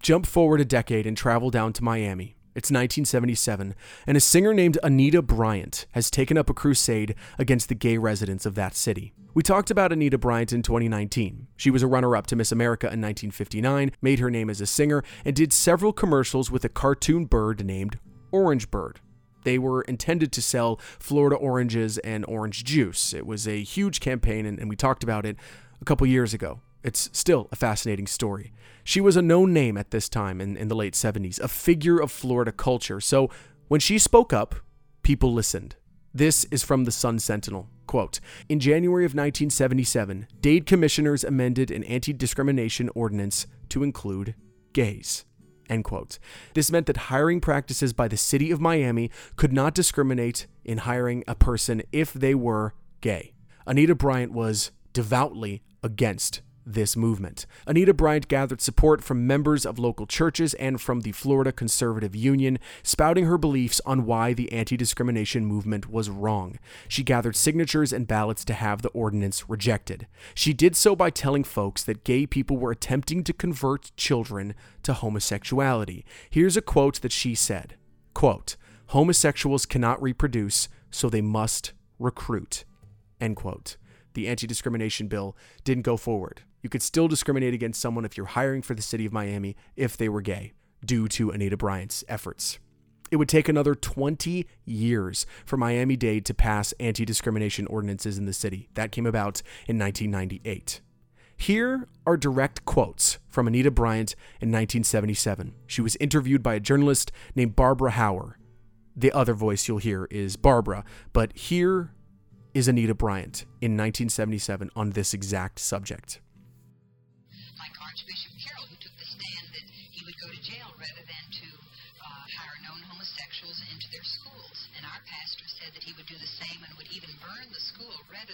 Jump 0.00 0.26
forward 0.26 0.60
a 0.60 0.64
decade 0.64 1.06
and 1.06 1.16
travel 1.16 1.50
down 1.50 1.72
to 1.74 1.84
Miami. 1.84 2.36
It's 2.54 2.70
1977, 2.70 3.74
and 4.06 4.16
a 4.16 4.20
singer 4.20 4.52
named 4.52 4.78
Anita 4.82 5.22
Bryant 5.22 5.86
has 5.92 6.10
taken 6.10 6.36
up 6.36 6.50
a 6.50 6.54
crusade 6.54 7.14
against 7.38 7.68
the 7.68 7.74
gay 7.74 7.96
residents 7.96 8.44
of 8.44 8.54
that 8.56 8.74
city. 8.74 9.14
We 9.32 9.42
talked 9.42 9.70
about 9.70 9.90
Anita 9.90 10.18
Bryant 10.18 10.52
in 10.52 10.60
2019. 10.60 11.46
She 11.56 11.70
was 11.70 11.82
a 11.82 11.86
runner 11.86 12.14
up 12.14 12.26
to 12.26 12.36
Miss 12.36 12.52
America 12.52 12.86
in 12.86 13.00
1959, 13.00 13.92
made 14.02 14.18
her 14.18 14.30
name 14.30 14.50
as 14.50 14.60
a 14.60 14.66
singer, 14.66 15.02
and 15.24 15.34
did 15.34 15.50
several 15.50 15.94
commercials 15.94 16.50
with 16.50 16.64
a 16.66 16.68
cartoon 16.68 17.24
bird 17.24 17.64
named 17.64 17.98
Orange 18.32 18.70
Bird. 18.70 19.00
They 19.44 19.58
were 19.58 19.82
intended 19.82 20.32
to 20.32 20.42
sell 20.42 20.76
Florida 20.98 21.36
oranges 21.36 21.98
and 21.98 22.24
orange 22.26 22.64
juice. 22.64 23.12
It 23.12 23.26
was 23.26 23.46
a 23.46 23.62
huge 23.62 24.00
campaign, 24.00 24.46
and, 24.46 24.58
and 24.58 24.68
we 24.68 24.76
talked 24.76 25.02
about 25.02 25.26
it 25.26 25.36
a 25.80 25.84
couple 25.84 26.06
years 26.06 26.32
ago. 26.32 26.60
It's 26.82 27.10
still 27.12 27.48
a 27.52 27.56
fascinating 27.56 28.06
story. 28.06 28.52
She 28.84 29.00
was 29.00 29.16
a 29.16 29.22
known 29.22 29.52
name 29.52 29.76
at 29.76 29.90
this 29.90 30.08
time 30.08 30.40
in, 30.40 30.56
in 30.56 30.68
the 30.68 30.74
late 30.74 30.94
70s, 30.94 31.38
a 31.40 31.48
figure 31.48 31.98
of 31.98 32.10
Florida 32.10 32.50
culture. 32.50 33.00
So 33.00 33.30
when 33.68 33.80
she 33.80 33.98
spoke 33.98 34.32
up, 34.32 34.56
people 35.02 35.32
listened. 35.32 35.76
This 36.12 36.44
is 36.46 36.62
from 36.62 36.84
the 36.84 36.92
Sun 36.92 37.20
Sentinel. 37.20 37.68
Quote 37.86 38.20
In 38.48 38.60
January 38.60 39.04
of 39.04 39.12
1977, 39.12 40.26
Dade 40.40 40.66
commissioners 40.66 41.24
amended 41.24 41.70
an 41.70 41.84
anti 41.84 42.12
discrimination 42.12 42.90
ordinance 42.94 43.46
to 43.68 43.82
include 43.82 44.34
gays. 44.72 45.24
End 45.68 45.84
quote. 45.84 46.18
This 46.54 46.70
meant 46.70 46.86
that 46.86 46.96
hiring 46.96 47.40
practices 47.40 47.92
by 47.92 48.08
the 48.08 48.16
city 48.16 48.50
of 48.50 48.60
Miami 48.60 49.10
could 49.36 49.52
not 49.52 49.74
discriminate 49.74 50.46
in 50.64 50.78
hiring 50.78 51.24
a 51.26 51.34
person 51.34 51.82
if 51.92 52.12
they 52.12 52.34
were 52.34 52.74
gay. 53.00 53.32
Anita 53.66 53.94
Bryant 53.94 54.32
was 54.32 54.70
devoutly 54.92 55.62
against 55.82 56.42
this 56.64 56.96
movement. 56.96 57.46
Anita 57.66 57.94
Bryant 57.94 58.28
gathered 58.28 58.60
support 58.60 59.02
from 59.02 59.26
members 59.26 59.66
of 59.66 59.78
local 59.78 60.06
churches 60.06 60.54
and 60.54 60.80
from 60.80 61.00
the 61.00 61.12
Florida 61.12 61.52
Conservative 61.52 62.14
Union, 62.14 62.58
spouting 62.82 63.24
her 63.24 63.38
beliefs 63.38 63.80
on 63.84 64.06
why 64.06 64.32
the 64.32 64.50
anti 64.52 64.76
discrimination 64.76 65.44
movement 65.44 65.90
was 65.90 66.10
wrong. 66.10 66.58
She 66.88 67.02
gathered 67.02 67.36
signatures 67.36 67.92
and 67.92 68.06
ballots 68.06 68.44
to 68.46 68.54
have 68.54 68.82
the 68.82 68.90
ordinance 68.90 69.48
rejected. 69.48 70.06
She 70.34 70.52
did 70.52 70.76
so 70.76 70.94
by 70.94 71.10
telling 71.10 71.44
folks 71.44 71.82
that 71.84 72.04
gay 72.04 72.26
people 72.26 72.56
were 72.56 72.72
attempting 72.72 73.24
to 73.24 73.32
convert 73.32 73.94
children 73.96 74.54
to 74.82 74.94
homosexuality. 74.94 76.04
Here's 76.30 76.56
a 76.56 76.62
quote 76.62 77.00
that 77.02 77.12
she 77.12 77.34
said 77.34 77.74
quote, 78.14 78.56
Homosexuals 78.88 79.66
cannot 79.66 80.02
reproduce, 80.02 80.68
so 80.90 81.08
they 81.08 81.22
must 81.22 81.72
recruit. 81.98 82.64
End 83.20 83.36
quote 83.36 83.76
the 84.14 84.28
anti 84.28 84.46
discrimination 84.46 85.08
bill 85.08 85.36
didn't 85.64 85.82
go 85.82 85.96
forward. 85.96 86.42
You 86.62 86.68
could 86.68 86.82
still 86.82 87.08
discriminate 87.08 87.54
against 87.54 87.80
someone 87.80 88.04
if 88.04 88.16
you're 88.16 88.26
hiring 88.26 88.62
for 88.62 88.74
the 88.74 88.82
city 88.82 89.04
of 89.04 89.12
Miami 89.12 89.56
if 89.76 89.96
they 89.96 90.08
were 90.08 90.20
gay, 90.20 90.52
due 90.84 91.08
to 91.08 91.30
Anita 91.30 91.56
Bryant's 91.56 92.04
efforts. 92.08 92.58
It 93.10 93.16
would 93.16 93.28
take 93.28 93.48
another 93.48 93.74
20 93.74 94.46
years 94.64 95.26
for 95.44 95.58
Miami 95.58 95.96
Dade 95.96 96.24
to 96.24 96.32
pass 96.32 96.72
anti 96.80 97.04
discrimination 97.04 97.66
ordinances 97.66 98.16
in 98.16 98.24
the 98.24 98.32
city. 98.32 98.70
That 98.72 98.90
came 98.90 99.04
about 99.04 99.42
in 99.68 99.78
1998. 99.78 100.80
Here 101.36 101.88
are 102.06 102.16
direct 102.16 102.64
quotes 102.64 103.18
from 103.28 103.48
Anita 103.48 103.70
Bryant 103.70 104.12
in 104.40 104.48
1977. 104.48 105.52
She 105.66 105.82
was 105.82 105.96
interviewed 105.96 106.42
by 106.42 106.54
a 106.54 106.60
journalist 106.60 107.10
named 107.34 107.56
Barbara 107.56 107.92
Hauer. 107.92 108.34
The 108.94 109.12
other 109.12 109.34
voice 109.34 109.66
you'll 109.66 109.78
hear 109.78 110.06
is 110.10 110.36
Barbara, 110.36 110.84
but 111.12 111.36
here 111.36 111.92
is 112.54 112.68
Anita 112.68 112.94
Bryant 112.94 113.44
in 113.60 113.72
1977 113.72 114.70
on 114.76 114.90
this 114.90 115.12
exact 115.12 115.58
subject. 115.58 116.20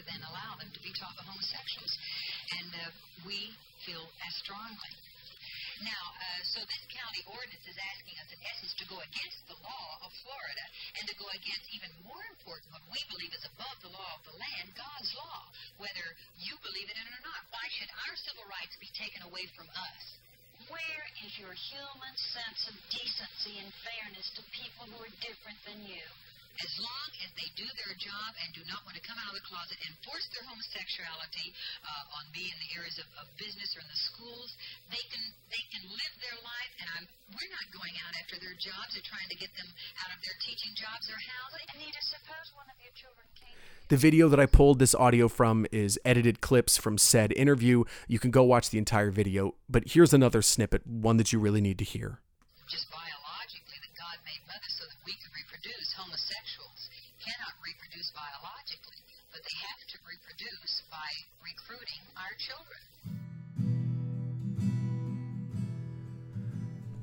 Than 0.09 0.25
allow 0.25 0.57
them 0.57 0.73
to 0.73 0.81
be 0.81 0.93
taught 0.97 1.15
by 1.15 1.25
homosexuals. 1.29 1.93
And 2.59 2.71
uh, 2.73 2.83
we 3.29 3.53
feel 3.85 4.03
as 4.25 4.33
strongly. 4.41 4.93
Now, 5.79 6.05
uh, 6.11 6.43
so 6.43 6.59
this 6.67 6.83
county 6.91 7.23
ordinance 7.31 7.63
is 7.63 7.79
asking 7.79 8.19
us, 8.19 8.27
in 8.35 8.41
essence, 8.51 8.75
to 8.83 8.87
go 8.91 8.99
against 8.99 9.39
the 9.47 9.55
law 9.63 10.03
of 10.03 10.11
Florida 10.27 10.65
and 10.99 11.07
to 11.07 11.15
go 11.15 11.31
against, 11.31 11.71
even 11.71 11.87
more 12.03 12.19
important, 12.35 12.75
what 12.75 12.83
we 12.91 12.99
believe 13.07 13.31
is 13.31 13.47
above 13.47 13.79
the 13.87 13.93
law 13.95 14.19
of 14.19 14.23
the 14.27 14.35
land, 14.43 14.75
God's 14.75 15.13
law, 15.15 15.47
whether 15.79 16.07
you 16.43 16.59
believe 16.67 16.91
in 16.91 16.99
it 16.99 17.07
or 17.15 17.23
not. 17.23 17.47
Why 17.55 17.63
should 17.79 17.91
our 17.95 18.15
civil 18.27 18.43
rights 18.51 18.75
be 18.83 18.91
taken 18.99 19.23
away 19.31 19.47
from 19.55 19.71
us? 19.71 20.05
Where 20.67 21.07
is 21.23 21.31
your 21.39 21.55
human 21.55 22.15
sense 22.35 22.67
of 22.67 22.75
decency 22.91 23.63
and 23.63 23.71
fairness 23.87 24.27
to 24.35 24.43
people 24.51 24.91
who 24.91 24.99
are 24.99 25.15
different 25.23 25.63
than 25.63 25.79
you? 25.87 26.03
As 26.59 26.73
long 26.83 27.11
as 27.23 27.31
they 27.39 27.47
do 27.55 27.67
their 27.79 27.95
job 27.99 28.35
and 28.43 28.51
do 28.51 28.63
not 28.67 28.83
want 28.83 28.99
to 28.99 29.05
come 29.07 29.15
out 29.23 29.31
of 29.31 29.39
the 29.39 29.47
closet 29.47 29.79
and 29.87 29.95
force 30.03 30.27
their 30.35 30.43
homosexuality 30.47 31.55
uh, 31.87 32.19
on 32.19 32.27
me 32.35 32.51
in 32.51 32.59
the 32.59 32.71
areas 32.75 32.99
of, 32.99 33.07
of 33.23 33.27
business 33.39 33.79
or 33.79 33.81
in 33.83 33.91
the 33.91 34.03
schools, 34.11 34.51
they 34.91 35.03
can 35.11 35.23
they 35.55 35.63
can 35.71 35.83
live 35.87 36.15
their 36.19 36.39
life, 36.43 36.73
and 36.83 36.89
I'm 36.99 37.07
we're 37.31 37.53
not 37.55 37.67
going 37.71 37.95
out 38.03 38.15
after 38.19 38.41
their 38.43 38.59
jobs 38.59 38.99
or 38.99 39.03
trying 39.07 39.31
to 39.31 39.39
get 39.39 39.55
them 39.55 39.71
out 40.03 40.11
of 40.11 40.19
their 40.27 40.35
teaching 40.43 40.75
jobs 40.75 41.07
or 41.07 41.19
housing. 41.19 41.67
Anita, 41.79 42.03
suppose 42.03 42.51
one 42.59 42.67
of 42.67 42.79
your 42.83 42.95
children 42.99 43.27
came. 43.39 43.55
The 43.89 43.97
video 44.01 44.29
that 44.29 44.41
I 44.41 44.47
pulled 44.47 44.83
this 44.83 44.95
audio 44.95 45.29
from 45.29 45.65
is 45.71 45.99
edited 46.05 46.41
clips 46.43 46.77
from 46.77 46.99
said 46.99 47.33
interview. 47.33 47.85
You 48.07 48.19
can 48.19 48.31
go 48.31 48.43
watch 48.43 48.71
the 48.71 48.79
entire 48.79 49.11
video, 49.11 49.55
but 49.69 49.95
here's 49.95 50.13
another 50.13 50.43
snippet, 50.43 50.87
one 50.87 51.17
that 51.17 51.33
you 51.33 51.39
really 51.39 51.61
need 51.63 51.79
to 51.79 51.87
hear. 51.87 52.21
Just 52.69 52.91
biologically, 52.93 53.79
that 53.81 53.95
God 53.97 54.21
made 54.29 54.45
mothers 54.45 54.77
so 54.77 54.85
that 54.85 55.01
we 55.09 55.17
could 55.17 55.33
reproduce. 55.33 55.89
Homosexuals 55.97 56.28
by 60.99 61.15
recruiting 61.45 62.01
our 62.17 62.35
children. 62.39 62.79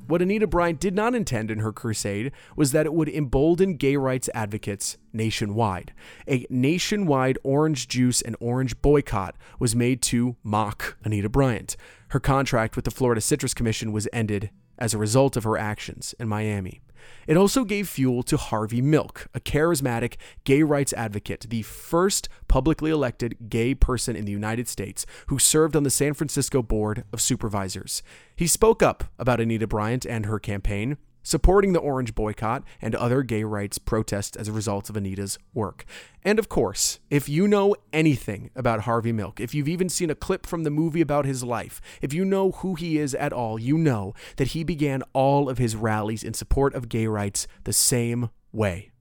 What 0.07 0.21
Anita 0.21 0.45
Bryant 0.45 0.79
did 0.79 0.93
not 0.93 1.15
intend 1.15 1.49
in 1.49 1.59
her 1.59 1.71
crusade 1.71 2.31
was 2.55 2.73
that 2.73 2.85
it 2.85 2.93
would 2.93 3.09
embolden 3.09 3.75
gay 3.75 3.95
rights 3.95 4.29
advocates 4.35 4.97
nationwide. 5.13 5.93
A 6.27 6.45
nationwide 6.49 7.39
orange 7.43 7.87
juice 7.87 8.21
and 8.21 8.35
orange 8.39 8.79
boycott 8.81 9.35
was 9.59 9.75
made 9.75 10.01
to 10.03 10.35
mock 10.43 10.97
Anita 11.03 11.29
Bryant. 11.29 11.75
Her 12.09 12.19
contract 12.19 12.75
with 12.75 12.85
the 12.85 12.91
Florida 12.91 13.21
Citrus 13.21 13.53
Commission 13.55 13.91
was 13.91 14.07
ended 14.13 14.51
as 14.77 14.93
a 14.93 14.97
result 14.97 15.37
of 15.37 15.43
her 15.43 15.57
actions 15.57 16.15
in 16.19 16.27
Miami. 16.27 16.81
It 17.27 17.37
also 17.37 17.63
gave 17.63 17.87
fuel 17.87 18.23
to 18.23 18.37
Harvey 18.37 18.81
Milk, 18.81 19.27
a 19.33 19.39
charismatic 19.39 20.15
gay 20.43 20.63
rights 20.63 20.93
advocate, 20.93 21.47
the 21.49 21.61
first 21.61 22.29
publicly 22.47 22.91
elected 22.91 23.49
gay 23.49 23.75
person 23.75 24.15
in 24.15 24.25
the 24.25 24.31
United 24.31 24.67
States 24.67 25.05
who 25.27 25.39
served 25.39 25.75
on 25.75 25.83
the 25.83 25.89
San 25.89 26.13
Francisco 26.13 26.61
Board 26.61 27.03
of 27.11 27.21
Supervisors. 27.21 28.01
He 28.35 28.47
spoke 28.47 28.81
up 28.81 29.05
about 29.19 29.39
Anita 29.39 29.67
Bryant 29.67 30.05
and 30.05 30.25
her 30.25 30.39
campaign, 30.39 30.97
supporting 31.25 31.73
the 31.73 31.79
Orange 31.79 32.15
boycott 32.15 32.63
and 32.81 32.95
other 32.95 33.23
gay 33.23 33.43
rights 33.43 33.79
protests 33.79 34.37
as 34.37 34.47
a 34.47 34.53
result 34.53 34.89
of 34.89 34.95
Anita's 34.95 35.37
work. 35.53 35.83
And 36.23 36.37
of 36.39 36.47
course, 36.47 36.99
if 37.09 37.27
you 37.27 37.47
know 37.47 37.75
anything 37.91 38.51
about 38.55 38.81
Harvey 38.81 39.11
Milk, 39.11 39.39
if 39.39 39.53
you've 39.53 39.67
even 39.67 39.89
seen 39.89 40.11
a 40.11 40.15
clip 40.15 40.45
from 40.45 40.63
the 40.63 40.69
movie 40.69 41.01
about 41.01 41.25
his 41.25 41.43
life, 41.43 41.81
if 42.01 42.13
you 42.13 42.23
know 42.23 42.51
who 42.51 42.75
he 42.75 42.99
is 42.99 43.15
at 43.15 43.33
all, 43.33 43.59
you 43.59 43.77
know 43.77 44.13
that 44.37 44.49
he 44.49 44.63
began 44.63 45.01
all 45.13 45.49
of 45.49 45.57
his 45.57 45.75
rallies 45.75 46.23
in 46.23 46.33
support 46.33 46.75
of 46.75 46.87
gay 46.87 47.07
rights 47.07 47.47
the 47.63 47.73
same 47.73 48.29
way. 48.51 48.91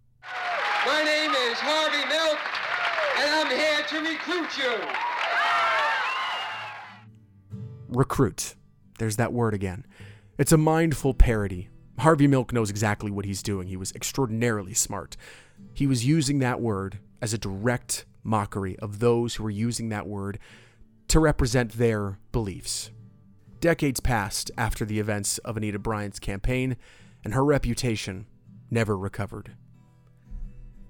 My 0.87 1.05
name 1.05 1.31
is 1.31 1.59
Harvey 1.61 2.09
Milk, 2.09 2.39
and 3.21 3.31
I'm 3.35 3.51
here 3.55 3.85
to 3.89 3.99
recruit 4.01 4.59
you. 4.59 4.73
Recruit. 7.89 8.55
There's 8.99 9.17
that 9.17 9.35
word 9.35 9.53
again. 9.53 9.85
It's 10.39 10.53
a 10.53 10.57
mindful 10.57 11.13
parody 11.15 11.69
Harvey 11.99 12.27
Milk 12.27 12.53
knows 12.53 12.71
exactly 12.71 13.11
what 13.11 13.25
he's 13.25 13.43
doing. 13.43 13.69
He 13.69 13.77
was 13.77 13.93
extraordinarily 13.93 14.75
smart. 14.75 15.17
He 15.73 15.87
was 15.87 16.05
using 16.05 16.41
that 16.41 16.61
word 16.61 16.99
as 17.23 17.33
a 17.33 17.39
direct 17.39 18.05
mockery 18.23 18.79
of 18.79 18.99
those 18.99 19.37
who 19.37 19.45
were 19.45 19.51
using 19.51 19.89
that 19.91 20.07
word 20.07 20.39
to 21.09 21.21
represent 21.21 21.73
their 21.73 22.19
beliefs. 22.33 22.91
Decades 23.61 24.01
passed 24.01 24.51
after 24.59 24.85
the 24.85 24.99
events 24.99 25.39
of 25.39 25.57
Anita 25.57 25.79
Bryant's 25.79 26.19
campaign, 26.19 26.77
and 27.25 27.35
her 27.35 27.45
reputation 27.45 28.27
never 28.71 28.97
recovered. 28.97 29.53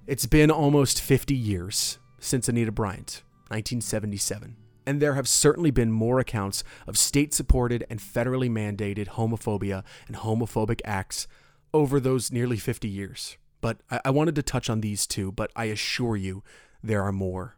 It's 0.06 0.26
been 0.26 0.50
almost 0.50 1.00
50 1.00 1.34
years 1.34 1.98
since 2.18 2.48
Anita 2.48 2.72
Bryant, 2.72 3.22
1977 3.48 4.56
and 4.86 5.00
there 5.00 5.14
have 5.14 5.28
certainly 5.28 5.70
been 5.70 5.90
more 5.90 6.20
accounts 6.20 6.64
of 6.86 6.98
state 6.98 7.34
supported 7.34 7.84
and 7.90 8.00
federally 8.00 8.50
mandated 8.50 9.08
homophobia 9.08 9.82
and 10.06 10.16
homophobic 10.16 10.80
acts 10.84 11.26
over 11.72 11.98
those 11.98 12.30
nearly 12.30 12.56
50 12.56 12.88
years. 12.88 13.36
But 13.60 13.78
I-, 13.90 14.00
I, 14.06 14.10
wanted 14.10 14.34
to 14.36 14.42
touch 14.42 14.70
on 14.70 14.80
these 14.80 15.06
two, 15.06 15.32
but 15.32 15.50
I 15.56 15.64
assure 15.64 16.16
you 16.16 16.42
there 16.82 17.02
are 17.02 17.12
more. 17.12 17.56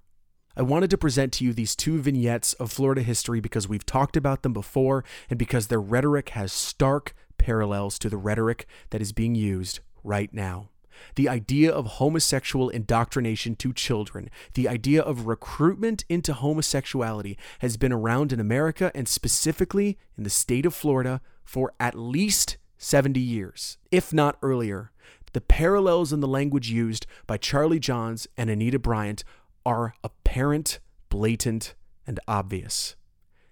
I 0.56 0.62
wanted 0.62 0.88
to 0.90 0.98
present 0.98 1.32
to 1.34 1.44
you 1.44 1.52
these 1.52 1.76
two 1.76 2.00
vignettes 2.00 2.54
of 2.54 2.72
Florida 2.72 3.02
history 3.02 3.40
because 3.40 3.68
we've 3.68 3.84
talked 3.84 4.16
about 4.16 4.42
them 4.42 4.54
before 4.54 5.04
and 5.28 5.38
because 5.38 5.66
their 5.66 5.80
rhetoric 5.80 6.30
has 6.30 6.52
stark 6.52 7.14
parallels 7.36 7.98
to 7.98 8.08
the 8.08 8.16
rhetoric 8.16 8.66
that 8.90 9.02
is 9.02 9.12
being 9.12 9.34
used 9.34 9.80
right 10.02 10.32
now 10.32 10.70
the 11.14 11.28
idea 11.28 11.70
of 11.70 11.86
homosexual 11.86 12.68
indoctrination 12.68 13.56
to 13.56 13.72
children, 13.72 14.30
the 14.54 14.68
idea 14.68 15.02
of 15.02 15.26
recruitment 15.26 16.04
into 16.08 16.32
homosexuality 16.32 17.38
has 17.60 17.76
been 17.76 17.92
around 17.92 18.32
in 18.32 18.40
America 18.40 18.90
and 18.94 19.08
specifically 19.08 19.98
in 20.16 20.24
the 20.24 20.30
state 20.30 20.66
of 20.66 20.74
Florida 20.74 21.20
for 21.44 21.72
at 21.78 21.94
least 21.94 22.56
70 22.78 23.20
years, 23.20 23.78
if 23.90 24.12
not 24.12 24.38
earlier. 24.42 24.90
The 25.32 25.40
parallels 25.40 26.12
in 26.12 26.20
the 26.20 26.28
language 26.28 26.70
used 26.70 27.06
by 27.26 27.36
Charley 27.36 27.78
Johns 27.78 28.26
and 28.36 28.48
Anita 28.48 28.78
Bryant 28.78 29.22
are 29.64 29.94
apparent, 30.02 30.78
blatant, 31.08 31.74
and 32.06 32.20
obvious. 32.26 32.96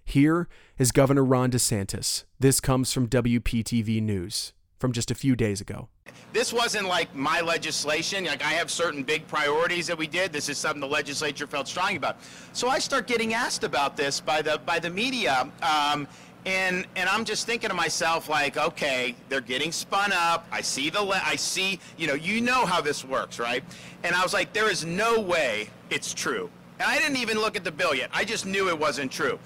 Here 0.04 0.48
is 0.78 0.92
Governor 0.92 1.24
Ron 1.24 1.50
DeSantis. 1.50 2.24
This 2.38 2.60
comes 2.60 2.92
from 2.92 3.08
WPTV 3.08 4.02
News 4.02 4.52
from 4.78 4.92
just 4.92 5.10
a 5.10 5.14
few 5.14 5.36
days 5.36 5.60
ago. 5.60 5.88
This 6.32 6.52
wasn't 6.52 6.88
like 6.88 7.14
my 7.14 7.40
legislation. 7.40 8.24
Like 8.24 8.44
I 8.44 8.52
have 8.52 8.70
certain 8.70 9.02
big 9.02 9.26
priorities 9.28 9.86
that 9.86 9.96
we 9.96 10.06
did. 10.06 10.32
This 10.32 10.48
is 10.48 10.58
something 10.58 10.80
the 10.80 10.86
legislature 10.86 11.46
felt 11.46 11.68
strong 11.68 11.96
about. 11.96 12.16
So 12.52 12.68
I 12.68 12.78
start 12.78 13.06
getting 13.06 13.34
asked 13.34 13.64
about 13.64 13.96
this 13.96 14.20
by 14.20 14.42
the 14.42 14.60
by 14.66 14.78
the 14.78 14.90
media. 14.90 15.48
Um, 15.62 16.08
and 16.46 16.86
and 16.96 17.08
I'm 17.08 17.24
just 17.24 17.46
thinking 17.46 17.70
to 17.70 17.74
myself 17.74 18.28
like, 18.28 18.56
okay, 18.56 19.14
they're 19.28 19.40
getting 19.40 19.72
spun 19.72 20.12
up. 20.12 20.46
I 20.50 20.60
see 20.60 20.90
the 20.90 21.02
le- 21.02 21.22
I 21.24 21.36
see, 21.36 21.78
you 21.96 22.06
know, 22.06 22.14
you 22.14 22.40
know 22.40 22.66
how 22.66 22.80
this 22.80 23.04
works, 23.04 23.38
right? 23.38 23.64
And 24.02 24.14
I 24.14 24.22
was 24.22 24.34
like, 24.34 24.52
there 24.52 24.70
is 24.70 24.84
no 24.84 25.20
way 25.20 25.70
it's 25.90 26.12
true. 26.12 26.50
And 26.80 26.90
I 26.90 26.98
didn't 26.98 27.16
even 27.18 27.38
look 27.38 27.56
at 27.56 27.64
the 27.64 27.72
bill 27.72 27.94
yet. 27.94 28.10
I 28.12 28.24
just 28.24 28.44
knew 28.44 28.68
it 28.68 28.78
wasn't 28.78 29.10
true. 29.12 29.38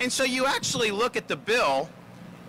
And 0.00 0.12
so 0.12 0.24
you 0.24 0.46
actually 0.46 0.90
look 0.90 1.16
at 1.16 1.28
the 1.28 1.36
bill, 1.36 1.88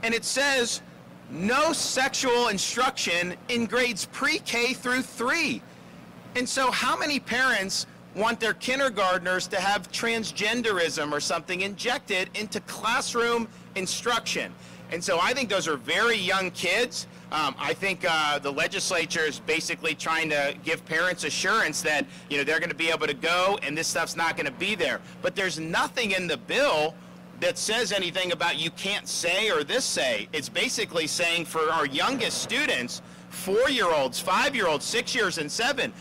and 0.02 0.14
it 0.14 0.26
says 0.26 0.82
no 1.30 1.74
sexual 1.74 2.50
instruction 2.50 3.36
in 3.50 3.66
grades 3.66 4.06
pre-K 4.06 4.74
through 4.74 5.02
3. 5.02 5.62
And 6.36 6.48
so 6.48 6.72
how 6.72 6.98
many 6.98 7.20
parents 7.20 7.86
want 8.16 8.40
their 8.40 8.54
kindergartners 8.54 9.48
to 9.48 9.60
have 9.60 9.92
transgenderism 9.92 11.12
or 11.12 11.20
something 11.20 11.62
injected 11.62 12.30
into 12.36 12.60
classroom 12.62 13.48
instruction? 13.76 14.54
And 14.92 15.04
so 15.04 15.20
I 15.20 15.34
think 15.34 15.50
those 15.50 15.68
are 15.68 15.78
very 15.78 16.18
young 16.18 16.52
kids. 16.52 17.08
Um, 17.32 17.56
I 17.58 17.74
think 17.74 18.06
uh, 18.08 18.38
the 18.38 18.52
legislature 18.52 19.22
is 19.22 19.40
basically 19.40 19.96
trying 19.96 20.30
to 20.30 20.56
give 20.64 20.86
parents 20.86 21.24
assurance 21.24 21.82
that 21.82 22.06
you 22.30 22.38
know 22.38 22.44
they're 22.44 22.60
going 22.60 22.70
to 22.70 22.76
be 22.76 22.92
able 22.92 23.08
to 23.08 23.16
go 23.16 23.58
and 23.64 23.76
this 23.76 23.88
stuff's 23.88 24.16
not 24.16 24.38
going 24.38 24.46
to 24.46 24.52
be 24.52 24.76
there. 24.76 25.02
But 25.24 25.36
there's 25.36 25.60
nothing 25.60 26.12
in 26.12 26.28
the 26.28 26.38
bill 26.38 26.94
that 27.44 27.58
says 27.58 27.92
anything 27.92 28.32
about 28.32 28.58
you 28.58 28.72
can't 28.72 29.06
say 29.06 29.52
or 29.52 29.66
this 29.66 29.84
say. 29.84 30.30
It's 30.32 30.48
basically 30.48 31.08
saying 31.08 31.44
for 31.44 31.70
our 31.70 31.86
youngest 31.86 32.42
students, 32.42 33.02
four 33.30 33.70
year 33.70 33.92
olds, 33.92 34.18
five 34.18 34.56
year 34.56 34.68
olds, 34.68 34.86
six 34.86 35.14
years, 35.14 35.38
and 35.38 35.52
seven, 35.52 35.92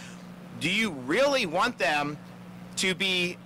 do 0.60 0.70
you 0.70 0.90
really 0.90 1.46
want 1.46 1.78
them 1.78 2.16
to 2.76 2.94
be 2.94 3.36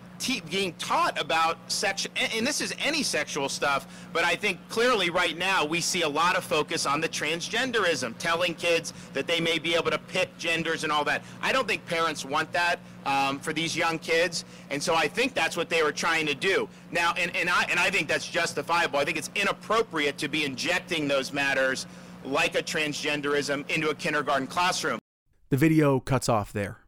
being 0.50 0.74
taught 0.74 1.18
about 1.18 1.56
sex? 1.72 2.06
And 2.35 2.46
this 2.46 2.61
is 2.61 2.74
any 2.78 3.02
sexual 3.02 3.48
stuff, 3.48 3.87
but 4.12 4.24
I 4.24 4.35
think 4.35 4.59
clearly 4.68 5.09
right 5.09 5.37
now 5.37 5.64
we 5.64 5.80
see 5.80 6.02
a 6.02 6.09
lot 6.09 6.37
of 6.37 6.44
focus 6.44 6.85
on 6.85 7.00
the 7.00 7.09
transgenderism, 7.09 8.18
telling 8.18 8.54
kids 8.56 8.92
that 9.14 9.26
they 9.26 9.40
may 9.40 9.59
be 9.59 9.74
able 9.74 9.90
to 9.90 9.98
pick 9.98 10.37
genders 10.37 10.85
and 10.85 10.92
all 10.92 11.04
that. 11.04 11.22
I 11.40 11.50
don't 11.50 11.66
think 11.66 11.87
parents 11.87 12.26
want 12.26 12.52
that 12.52 12.78
um, 13.07 13.38
for 13.38 13.55
these 13.55 13.75
young 13.75 13.99
kids. 13.99 14.45
And 14.71 14.83
so 14.83 14.95
I 14.95 15.09
think 15.09 15.33
that's 15.33 15.57
what 15.57 15.71
they 15.71 15.83
were 15.83 15.92
trying 15.92 16.27
to 16.27 16.35
do. 16.35 16.69
Now, 16.90 17.14
and, 17.16 17.35
and, 17.35 17.49
I, 17.49 17.64
and 17.71 17.81
I 17.81 17.90
think 17.90 18.09
that's 18.09 18.29
justifiable. 18.29 18.99
I 18.99 19.05
think 19.05 19.16
it's 19.16 19.31
inappropriate 19.35 20.19
to 20.19 20.29
be 20.29 20.45
injecting 20.45 21.09
those 21.09 21.33
matters 21.33 21.87
like 22.25 22.57
a 22.57 22.62
transgenderism 22.62 23.69
into 23.71 23.88
a 23.88 23.95
kindergarten 23.95 24.49
classroom. 24.49 24.99
The 25.49 25.57
video 25.57 26.01
cuts 26.01 26.29
off 26.29 26.53
there. 26.53 26.81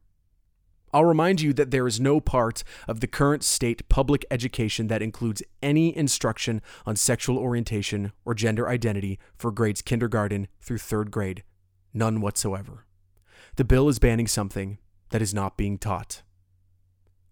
I'll 0.91 1.05
remind 1.05 1.39
you 1.39 1.53
that 1.53 1.69
there 1.69 1.87
is 1.87 1.99
no 1.99 2.19
part 2.19 2.63
of 2.87 2.99
the 2.99 3.07
current 3.07 3.43
state 3.43 3.87
public 3.89 4.25
education 4.31 4.87
that 4.87 5.03
includes 5.03 5.43
any 5.61 5.95
instruction 5.95 6.61
on 6.85 6.95
sexual 6.95 7.37
orientation 7.37 8.11
or 8.25 8.33
gender 8.33 8.67
identity 8.67 9.19
for 9.37 9.51
grades 9.51 9.83
kindergarten 9.83 10.47
through 10.59 10.79
third 10.79 11.11
grade. 11.11 11.43
None 11.93 12.21
whatsoever. 12.21 12.85
The 13.55 13.63
bill 13.63 13.87
is 13.87 13.99
banning 13.99 14.27
something 14.27 14.79
that 15.09 15.21
is 15.21 15.33
not 15.33 15.57
being 15.57 15.77
taught. 15.77 16.21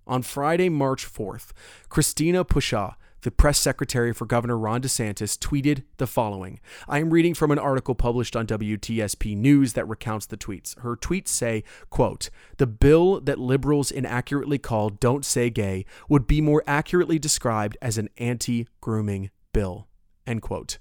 On 0.05 0.21
Friday, 0.21 0.69
March 0.69 1.05
4th, 1.05 1.51
Christina 1.89 2.45
Pushaw, 2.45 2.95
the 3.21 3.31
press 3.31 3.59
secretary 3.59 4.13
for 4.13 4.25
Governor 4.25 4.57
Ron 4.57 4.81
DeSantis, 4.81 5.37
tweeted 5.37 5.83
the 5.97 6.07
following. 6.07 6.59
I 6.87 6.99
am 6.99 7.09
reading 7.09 7.33
from 7.33 7.51
an 7.51 7.59
article 7.59 7.93
published 7.95 8.35
on 8.35 8.47
WTSP 8.47 9.35
News 9.35 9.73
that 9.73 9.87
recounts 9.87 10.25
the 10.25 10.37
tweets. 10.37 10.79
Her 10.79 10.95
tweets 10.95 11.29
say, 11.29 11.63
quote, 11.89 12.29
"The 12.57 12.67
bill 12.67 13.19
that 13.21 13.39
liberals 13.39 13.91
inaccurately 13.91 14.59
call 14.59 14.91
Don't 14.91 15.25
Say 15.25 15.49
Gay 15.49 15.85
would 16.07 16.25
be 16.27 16.39
more 16.39 16.63
accurately 16.67 17.19
described 17.19 17.75
as 17.81 17.97
an 17.97 18.09
anti-grooming 18.17 19.29
bill." 19.51 19.87
End 20.25 20.41
quote. 20.41 20.77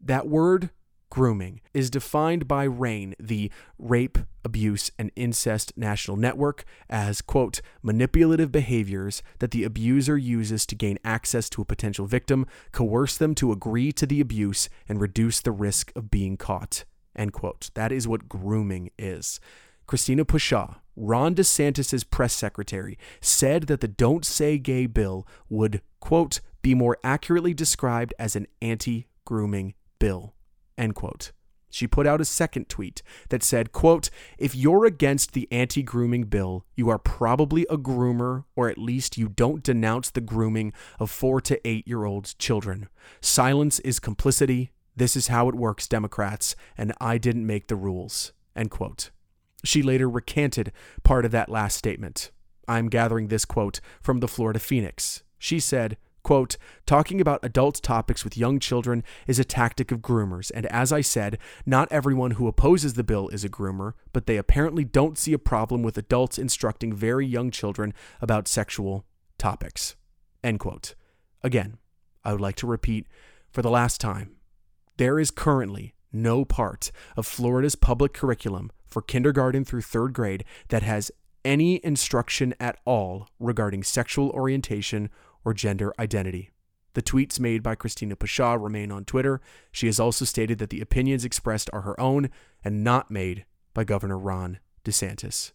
That 0.00 0.28
word 0.28 0.70
grooming 1.10 1.60
is 1.74 1.90
defined 1.90 2.46
by 2.46 2.64
RAINN, 2.64 3.14
the 3.18 3.50
Rape, 3.78 4.18
Abuse, 4.44 4.90
and 4.98 5.10
Incest 5.16 5.72
National 5.76 6.16
Network, 6.16 6.64
as, 6.88 7.20
quote, 7.20 7.60
manipulative 7.82 8.50
behaviors 8.50 9.22
that 9.38 9.50
the 9.50 9.64
abuser 9.64 10.16
uses 10.16 10.66
to 10.66 10.74
gain 10.74 10.98
access 11.04 11.48
to 11.50 11.62
a 11.62 11.66
potential 11.66 12.06
victim, 12.06 12.46
coerce 12.72 13.16
them 13.16 13.34
to 13.36 13.52
agree 13.52 13.92
to 13.92 14.06
the 14.06 14.20
abuse, 14.20 14.68
and 14.88 15.00
reduce 15.00 15.40
the 15.40 15.52
risk 15.52 15.92
of 15.96 16.10
being 16.10 16.36
caught, 16.36 16.84
end 17.16 17.32
quote. 17.32 17.70
That 17.74 17.92
is 17.92 18.08
what 18.08 18.28
grooming 18.28 18.90
is. 18.98 19.40
Christina 19.86 20.24
Pushaw, 20.24 20.76
Ron 20.96 21.34
DeSantis' 21.34 22.08
press 22.08 22.34
secretary, 22.34 22.98
said 23.20 23.64
that 23.64 23.80
the 23.80 23.88
Don't 23.88 24.24
Say 24.24 24.58
Gay 24.58 24.86
bill 24.86 25.26
would, 25.48 25.80
quote, 26.00 26.40
be 26.60 26.74
more 26.74 26.98
accurately 27.02 27.54
described 27.54 28.12
as 28.18 28.36
an 28.36 28.46
anti 28.60 29.06
grooming 29.24 29.74
bill, 29.98 30.34
End 30.78 30.94
quote. 30.94 31.32
She 31.70 31.86
put 31.86 32.06
out 32.06 32.20
a 32.20 32.24
second 32.24 32.70
tweet 32.70 33.02
that 33.28 33.42
said, 33.42 33.72
quote, 33.72 34.08
if 34.38 34.54
you're 34.54 34.86
against 34.86 35.32
the 35.32 35.46
anti-grooming 35.50 36.24
bill, 36.24 36.64
you 36.74 36.88
are 36.88 36.98
probably 36.98 37.66
a 37.68 37.76
groomer, 37.76 38.44
or 38.56 38.70
at 38.70 38.78
least 38.78 39.18
you 39.18 39.28
don't 39.28 39.62
denounce 39.62 40.08
the 40.08 40.22
grooming 40.22 40.72
of 40.98 41.10
four 41.10 41.42
to 41.42 41.68
eight 41.68 41.86
year 41.86 42.04
olds 42.04 42.32
children. 42.32 42.88
Silence 43.20 43.80
is 43.80 44.00
complicity. 44.00 44.70
This 44.96 45.14
is 45.14 45.28
how 45.28 45.48
it 45.48 45.54
works, 45.54 45.86
Democrats, 45.86 46.56
and 46.76 46.94
I 47.00 47.18
didn't 47.18 47.46
make 47.46 47.68
the 47.68 47.76
rules. 47.76 48.32
End 48.56 48.70
quote. 48.70 49.10
She 49.62 49.82
later 49.82 50.08
recanted 50.08 50.72
part 51.02 51.24
of 51.24 51.32
that 51.32 51.50
last 51.50 51.76
statement. 51.76 52.30
I'm 52.66 52.88
gathering 52.88 53.28
this 53.28 53.44
quote 53.44 53.80
from 54.00 54.20
the 54.20 54.28
Florida 54.28 54.58
Phoenix. 54.58 55.22
She 55.38 55.60
said, 55.60 55.96
Quote, 56.22 56.56
talking 56.84 57.20
about 57.20 57.40
adult 57.42 57.82
topics 57.82 58.24
with 58.24 58.36
young 58.36 58.58
children 58.58 59.02
is 59.26 59.38
a 59.38 59.44
tactic 59.44 59.90
of 59.92 60.00
groomers, 60.00 60.50
and 60.54 60.66
as 60.66 60.92
I 60.92 61.00
said, 61.00 61.38
not 61.64 61.90
everyone 61.90 62.32
who 62.32 62.48
opposes 62.48 62.94
the 62.94 63.04
bill 63.04 63.28
is 63.28 63.44
a 63.44 63.48
groomer, 63.48 63.92
but 64.12 64.26
they 64.26 64.36
apparently 64.36 64.84
don't 64.84 65.16
see 65.16 65.32
a 65.32 65.38
problem 65.38 65.82
with 65.82 65.96
adults 65.96 66.38
instructing 66.38 66.92
very 66.92 67.26
young 67.26 67.50
children 67.50 67.94
about 68.20 68.48
sexual 68.48 69.06
topics. 69.38 69.96
End 70.42 70.60
quote. 70.60 70.94
Again, 71.42 71.78
I 72.24 72.32
would 72.32 72.40
like 72.40 72.56
to 72.56 72.66
repeat 72.66 73.06
for 73.50 73.62
the 73.62 73.70
last 73.70 74.00
time 74.00 74.36
there 74.96 75.18
is 75.18 75.30
currently 75.30 75.94
no 76.12 76.44
part 76.44 76.90
of 77.16 77.26
Florida's 77.26 77.76
public 77.76 78.12
curriculum 78.12 78.70
for 78.86 79.02
kindergarten 79.02 79.64
through 79.64 79.82
third 79.82 80.12
grade 80.12 80.44
that 80.68 80.82
has 80.82 81.10
any 81.44 81.80
instruction 81.84 82.54
at 82.58 82.78
all 82.84 83.28
regarding 83.38 83.82
sexual 83.82 84.30
orientation 84.30 85.08
or 85.48 85.54
gender 85.54 85.94
identity. 85.98 86.50
The 86.92 87.00
tweets 87.00 87.40
made 87.40 87.62
by 87.62 87.74
Christina 87.74 88.16
Pushaw 88.16 88.62
remain 88.62 88.92
on 88.92 89.06
Twitter. 89.06 89.40
She 89.72 89.86
has 89.86 89.98
also 89.98 90.26
stated 90.26 90.58
that 90.58 90.68
the 90.68 90.82
opinions 90.82 91.24
expressed 91.24 91.70
are 91.72 91.80
her 91.80 91.98
own 91.98 92.28
and 92.62 92.84
not 92.84 93.10
made 93.10 93.46
by 93.72 93.84
Governor 93.84 94.18
Ron 94.18 94.58
DeSantis. 94.84 95.52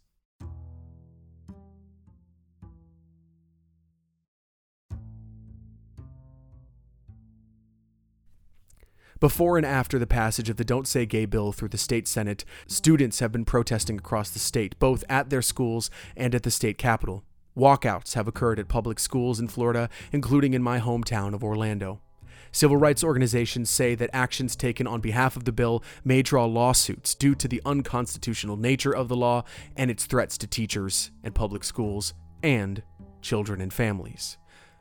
Before 9.19 9.57
and 9.57 9.65
after 9.65 9.99
the 9.99 10.07
passage 10.07 10.49
of 10.49 10.57
the 10.57 10.65
Don't 10.65 10.87
Say 10.87 11.05
Gay 11.05 11.25
bill 11.25 11.51
through 11.51 11.69
the 11.69 11.77
state 11.77 12.07
Senate, 12.07 12.43
students 12.65 13.19
have 13.19 13.31
been 13.31 13.45
protesting 13.45 13.99
across 13.99 14.31
the 14.31 14.39
state, 14.39 14.77
both 14.79 15.03
at 15.07 15.29
their 15.29 15.43
schools 15.43 15.91
and 16.17 16.33
at 16.33 16.41
the 16.41 16.51
state 16.51 16.79
capitol. 16.79 17.23
Walkouts 17.55 18.15
have 18.15 18.27
occurred 18.27 18.59
at 18.59 18.67
public 18.67 18.99
schools 18.99 19.39
in 19.39 19.47
Florida, 19.47 19.89
including 20.11 20.53
in 20.53 20.63
my 20.63 20.79
hometown 20.79 21.33
of 21.33 21.43
Orlando. 21.43 22.01
Civil 22.51 22.77
rights 22.77 23.03
organizations 23.03 23.69
say 23.69 23.95
that 23.95 24.11
actions 24.13 24.55
taken 24.55 24.85
on 24.85 25.01
behalf 25.01 25.35
of 25.35 25.43
the 25.43 25.51
bill 25.51 25.83
may 26.03 26.21
draw 26.21 26.45
lawsuits 26.45 27.15
due 27.15 27.33
to 27.35 27.47
the 27.47 27.61
unconstitutional 27.65 28.57
nature 28.57 28.95
of 28.95 29.07
the 29.07 29.15
law 29.15 29.43
and 29.75 29.89
its 29.89 30.05
threats 30.05 30.37
to 30.37 30.47
teachers 30.47 31.11
and 31.23 31.33
public 31.33 31.63
schools 31.63 32.13
and 32.43 32.83
children 33.21 33.59
and 33.59 33.73
families. 33.73 34.37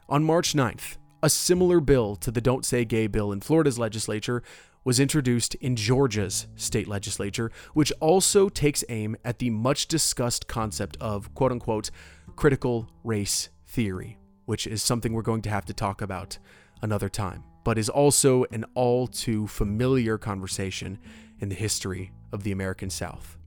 On 0.09 0.23
March 0.23 0.53
9th, 0.53 0.97
a 1.23 1.31
similar 1.31 1.81
bill 1.81 2.17
to 2.17 2.31
the 2.31 2.41
Don't 2.41 2.67
Say 2.67 2.85
Gay 2.85 3.07
bill 3.07 3.33
in 3.33 3.41
Florida's 3.41 3.79
legislature 3.79 4.43
was 4.85 4.99
introduced 4.99 5.55
in 5.57 5.77
Georgia's 5.77 6.49
state 6.57 6.89
legislature, 6.89 7.51
which 7.73 7.93
also 8.01 8.49
takes 8.49 8.85
aim 8.89 9.17
at 9.25 9.39
the 9.39 9.49
much 9.49 9.87
discussed 9.87 10.49
concept 10.49 10.97
of 11.01 11.33
quote 11.35 11.53
unquote 11.53 11.91
critical 12.33 12.89
race 13.05 13.49
theory, 13.67 14.19
which 14.47 14.67
is 14.67 14.83
something 14.83 15.13
we're 15.13 15.23
going 15.23 15.43
to 15.43 15.51
have 15.51 15.65
to 15.67 15.75
talk 15.75 16.03
about 16.03 16.39
another 16.83 17.09
time, 17.09 17.45
but 17.65 17.79
is 17.79 17.89
also 17.89 18.45
an 18.53 18.65
all 18.75 19.07
too 19.07 19.47
familiar 19.47 20.19
conversation 20.19 20.99
in 21.41 21.49
the 21.49 21.55
history 21.55 22.13
of 22.33 22.43
the 22.43 22.53
American 22.53 22.91
South. 22.91 23.39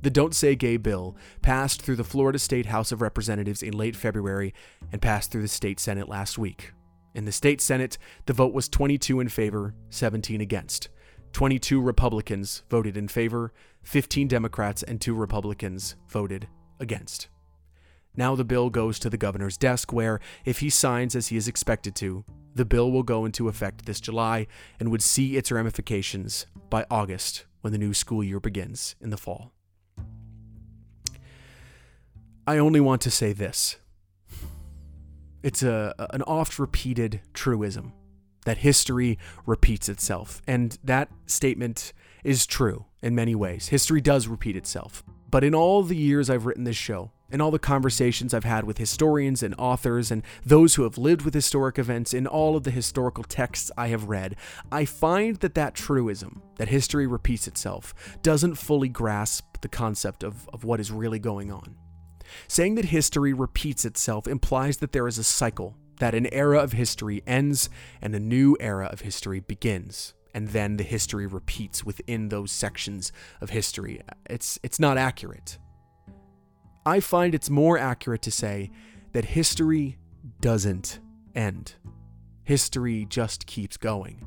The 0.00 0.10
Don't 0.10 0.34
Say 0.34 0.54
Gay 0.54 0.76
bill 0.76 1.16
passed 1.42 1.82
through 1.82 1.96
the 1.96 2.04
Florida 2.04 2.38
State 2.38 2.66
House 2.66 2.92
of 2.92 3.02
Representatives 3.02 3.62
in 3.62 3.72
late 3.72 3.96
February 3.96 4.54
and 4.92 5.02
passed 5.02 5.32
through 5.32 5.42
the 5.42 5.48
state 5.48 5.80
Senate 5.80 6.08
last 6.08 6.38
week. 6.38 6.72
In 7.14 7.24
the 7.24 7.32
state 7.32 7.60
Senate, 7.60 7.98
the 8.26 8.32
vote 8.32 8.52
was 8.52 8.68
22 8.68 9.18
in 9.18 9.28
favor, 9.28 9.74
17 9.90 10.40
against. 10.40 10.88
22 11.32 11.80
Republicans 11.80 12.62
voted 12.70 12.96
in 12.96 13.08
favor, 13.08 13.52
15 13.82 14.28
Democrats 14.28 14.84
and 14.84 15.00
2 15.00 15.14
Republicans 15.14 15.96
voted 16.08 16.46
against. 16.78 17.28
Now 18.18 18.34
the 18.34 18.44
bill 18.44 18.68
goes 18.68 18.98
to 18.98 19.08
the 19.08 19.16
governor's 19.16 19.56
desk, 19.56 19.92
where, 19.92 20.18
if 20.44 20.58
he 20.58 20.70
signs 20.70 21.14
as 21.14 21.28
he 21.28 21.36
is 21.36 21.46
expected 21.46 21.94
to, 21.94 22.24
the 22.52 22.64
bill 22.64 22.90
will 22.90 23.04
go 23.04 23.24
into 23.24 23.46
effect 23.46 23.86
this 23.86 24.00
July 24.00 24.48
and 24.80 24.90
would 24.90 25.04
see 25.04 25.36
its 25.36 25.52
ramifications 25.52 26.46
by 26.68 26.84
August 26.90 27.46
when 27.60 27.72
the 27.72 27.78
new 27.78 27.94
school 27.94 28.24
year 28.24 28.40
begins 28.40 28.96
in 29.00 29.10
the 29.10 29.16
fall. 29.16 29.52
I 32.44 32.58
only 32.58 32.80
want 32.80 33.02
to 33.02 33.10
say 33.12 33.32
this 33.32 33.76
it's 35.44 35.62
a, 35.62 35.94
an 36.10 36.22
oft 36.22 36.58
repeated 36.58 37.20
truism 37.34 37.92
that 38.46 38.58
history 38.58 39.16
repeats 39.46 39.88
itself. 39.88 40.42
And 40.44 40.76
that 40.82 41.08
statement 41.26 41.92
is 42.24 42.46
true 42.46 42.86
in 43.00 43.14
many 43.14 43.36
ways. 43.36 43.68
History 43.68 44.00
does 44.00 44.26
repeat 44.26 44.56
itself. 44.56 45.04
But 45.30 45.44
in 45.44 45.54
all 45.54 45.84
the 45.84 45.94
years 45.94 46.28
I've 46.28 46.46
written 46.46 46.64
this 46.64 46.76
show, 46.76 47.12
in 47.30 47.40
all 47.40 47.50
the 47.50 47.58
conversations 47.58 48.32
I've 48.32 48.44
had 48.44 48.64
with 48.64 48.78
historians 48.78 49.42
and 49.42 49.54
authors 49.58 50.10
and 50.10 50.22
those 50.44 50.74
who 50.74 50.84
have 50.84 50.96
lived 50.96 51.22
with 51.22 51.34
historic 51.34 51.78
events, 51.78 52.14
in 52.14 52.26
all 52.26 52.56
of 52.56 52.64
the 52.64 52.70
historical 52.70 53.24
texts 53.24 53.70
I 53.76 53.88
have 53.88 54.08
read, 54.08 54.36
I 54.72 54.84
find 54.84 55.36
that 55.36 55.54
that 55.54 55.74
truism, 55.74 56.42
that 56.56 56.68
history 56.68 57.06
repeats 57.06 57.46
itself, 57.46 57.94
doesn't 58.22 58.54
fully 58.54 58.88
grasp 58.88 59.44
the 59.60 59.68
concept 59.68 60.22
of, 60.22 60.48
of 60.52 60.64
what 60.64 60.80
is 60.80 60.90
really 60.90 61.18
going 61.18 61.52
on. 61.52 61.76
Saying 62.46 62.74
that 62.76 62.86
history 62.86 63.32
repeats 63.32 63.84
itself 63.84 64.26
implies 64.26 64.78
that 64.78 64.92
there 64.92 65.08
is 65.08 65.18
a 65.18 65.24
cycle, 65.24 65.76
that 65.98 66.14
an 66.14 66.32
era 66.32 66.58
of 66.58 66.72
history 66.72 67.22
ends 67.26 67.68
and 68.00 68.14
a 68.14 68.20
new 68.20 68.56
era 68.60 68.86
of 68.86 69.00
history 69.00 69.40
begins, 69.40 70.14
and 70.34 70.48
then 70.48 70.76
the 70.76 70.84
history 70.84 71.26
repeats 71.26 71.84
within 71.84 72.28
those 72.28 72.52
sections 72.52 73.12
of 73.40 73.50
history. 73.50 74.00
It's, 74.28 74.58
it's 74.62 74.78
not 74.78 74.96
accurate. 74.96 75.58
I 76.88 77.00
find 77.00 77.34
it's 77.34 77.50
more 77.50 77.76
accurate 77.76 78.22
to 78.22 78.30
say 78.30 78.70
that 79.12 79.26
history 79.26 79.98
doesn't 80.40 81.00
end. 81.34 81.74
History 82.44 83.04
just 83.10 83.46
keeps 83.46 83.76
going. 83.76 84.26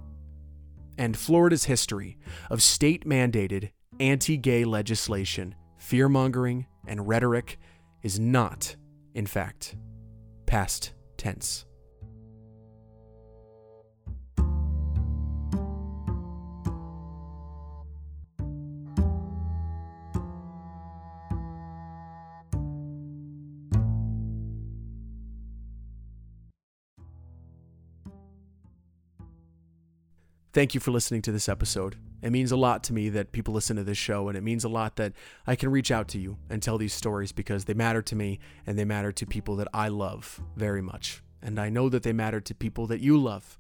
And 0.96 1.18
Florida's 1.18 1.64
history 1.64 2.20
of 2.52 2.62
state 2.62 3.04
mandated 3.04 3.72
anti 4.00 4.38
gay 4.38 4.64
legislation, 4.64 5.56
fear 5.80 6.08
mongering, 6.08 6.68
and 6.86 7.08
rhetoric 7.08 7.58
is 8.04 8.20
not, 8.20 8.76
in 9.16 9.26
fact, 9.26 9.76
past 10.46 10.94
tense. 11.18 11.66
Thank 30.54 30.74
you 30.74 30.80
for 30.80 30.92
listening 30.92 31.22
to 31.24 31.32
this 31.32 31.50
episode. 31.50 31.96
It 32.22 32.32
means 32.32 32.52
a 32.52 32.58
lot 32.58 32.84
to 32.84 32.94
me 32.94 33.10
that 33.10 33.32
people 33.32 33.54
listen 33.54 33.78
to 33.78 33.84
this 33.84 33.98
show, 33.98 34.28
and 34.28 34.38
it 34.38 34.44
means 34.44 34.64
a 34.64 34.70
lot 34.70 34.96
that 34.98 35.14
I 35.48 35.56
can 35.56 35.72
reach 35.72 35.92
out 35.92 36.08
to 36.10 36.20
you 36.20 36.38
and 36.50 36.62
tell 36.62 36.78
these 36.78 36.94
stories 36.94 37.32
because 37.32 37.66
they 37.66 37.74
matter 37.74 38.02
to 38.04 38.16
me 38.16 38.40
and 38.68 38.78
they 38.78 38.86
matter 38.86 39.12
to 39.12 39.26
people 39.26 39.56
that 39.58 39.68
I 39.74 39.88
love 39.88 40.42
very 40.56 40.82
much. 40.82 41.24
And 41.42 41.60
I 41.60 41.70
know 41.70 41.90
that 41.90 42.04
they 42.04 42.14
matter 42.14 42.40
to 42.40 42.54
people 42.54 42.86
that 42.88 43.02
you 43.02 43.18
love 43.18 43.58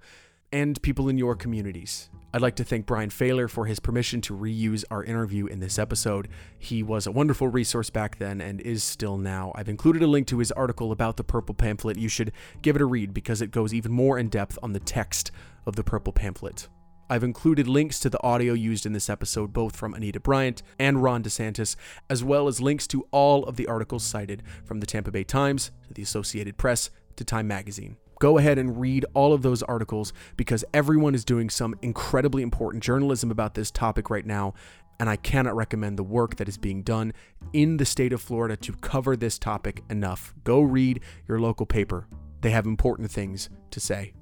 and 0.51 0.81
people 0.81 1.09
in 1.09 1.17
your 1.17 1.35
communities. 1.35 2.09
I'd 2.33 2.41
like 2.41 2.55
to 2.57 2.63
thank 2.63 2.85
Brian 2.85 3.09
Failer 3.09 3.47
for 3.47 3.65
his 3.65 3.79
permission 3.79 4.21
to 4.21 4.37
reuse 4.37 4.83
our 4.91 5.03
interview 5.03 5.47
in 5.47 5.59
this 5.59 5.79
episode. 5.79 6.27
He 6.59 6.83
was 6.83 7.07
a 7.07 7.11
wonderful 7.11 7.47
resource 7.47 7.89
back 7.89 8.19
then 8.19 8.41
and 8.41 8.61
is 8.61 8.83
still 8.83 9.17
now. 9.17 9.51
I've 9.55 9.69
included 9.69 10.03
a 10.03 10.07
link 10.07 10.27
to 10.27 10.39
his 10.39 10.51
article 10.51 10.91
about 10.91 11.17
the 11.17 11.23
purple 11.23 11.55
pamphlet. 11.55 11.97
You 11.97 12.09
should 12.09 12.31
give 12.61 12.75
it 12.75 12.81
a 12.81 12.85
read 12.85 13.13
because 13.13 13.41
it 13.41 13.51
goes 13.51 13.73
even 13.73 13.91
more 13.91 14.19
in 14.19 14.29
depth 14.29 14.59
on 14.61 14.73
the 14.73 14.79
text 14.79 15.31
of 15.65 15.75
the 15.75 15.83
purple 15.83 16.13
pamphlet. 16.13 16.67
I've 17.11 17.25
included 17.25 17.67
links 17.67 17.99
to 17.99 18.09
the 18.09 18.23
audio 18.23 18.53
used 18.53 18.85
in 18.85 18.93
this 18.93 19.09
episode, 19.09 19.51
both 19.51 19.75
from 19.75 19.93
Anita 19.93 20.21
Bryant 20.21 20.63
and 20.79 21.03
Ron 21.03 21.21
DeSantis, 21.21 21.75
as 22.09 22.23
well 22.23 22.47
as 22.47 22.61
links 22.61 22.87
to 22.87 23.05
all 23.11 23.43
of 23.43 23.57
the 23.57 23.67
articles 23.67 24.05
cited 24.05 24.43
from 24.63 24.79
the 24.79 24.85
Tampa 24.85 25.11
Bay 25.11 25.25
Times 25.25 25.71
to 25.89 25.93
the 25.93 26.03
Associated 26.03 26.55
Press 26.55 26.89
to 27.17 27.25
Time 27.25 27.49
Magazine. 27.49 27.97
Go 28.21 28.37
ahead 28.37 28.57
and 28.57 28.79
read 28.79 29.05
all 29.13 29.33
of 29.33 29.41
those 29.41 29.61
articles 29.61 30.13
because 30.37 30.63
everyone 30.73 31.13
is 31.13 31.25
doing 31.25 31.49
some 31.49 31.75
incredibly 31.81 32.43
important 32.43 32.81
journalism 32.81 33.29
about 33.29 33.55
this 33.55 33.71
topic 33.71 34.09
right 34.09 34.25
now. 34.25 34.53
And 34.97 35.09
I 35.09 35.17
cannot 35.17 35.57
recommend 35.57 35.99
the 35.99 36.03
work 36.03 36.37
that 36.37 36.47
is 36.47 36.57
being 36.57 36.81
done 36.81 37.11
in 37.51 37.75
the 37.75 37.83
state 37.83 38.13
of 38.13 38.21
Florida 38.21 38.55
to 38.55 38.71
cover 38.71 39.17
this 39.17 39.37
topic 39.37 39.83
enough. 39.89 40.33
Go 40.45 40.61
read 40.61 41.01
your 41.27 41.41
local 41.41 41.65
paper, 41.65 42.07
they 42.39 42.51
have 42.51 42.65
important 42.65 43.11
things 43.11 43.49
to 43.71 43.81
say. 43.81 44.13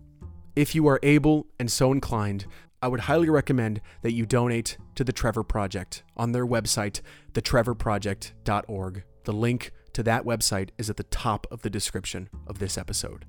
If 0.55 0.73
you 0.73 0.87
are 0.87 0.99
able 1.03 1.45
and 1.59 1.71
so 1.71 1.91
inclined, 1.91 2.45
I 2.81 2.87
would 2.87 3.01
highly 3.01 3.29
recommend 3.29 3.81
that 4.01 4.13
you 4.13 4.25
donate 4.25 4.77
to 4.95 5.03
the 5.03 5.11
Trevor 5.11 5.43
Project 5.43 6.03
on 6.15 6.31
their 6.31 6.45
website, 6.45 7.01
thetrevorproject.org. 7.33 9.03
The 9.25 9.33
link 9.33 9.71
to 9.93 10.03
that 10.03 10.23
website 10.23 10.69
is 10.77 10.89
at 10.89 10.97
the 10.97 11.03
top 11.03 11.45
of 11.51 11.61
the 11.61 11.69
description 11.69 12.29
of 12.47 12.59
this 12.59 12.77
episode. 12.77 13.25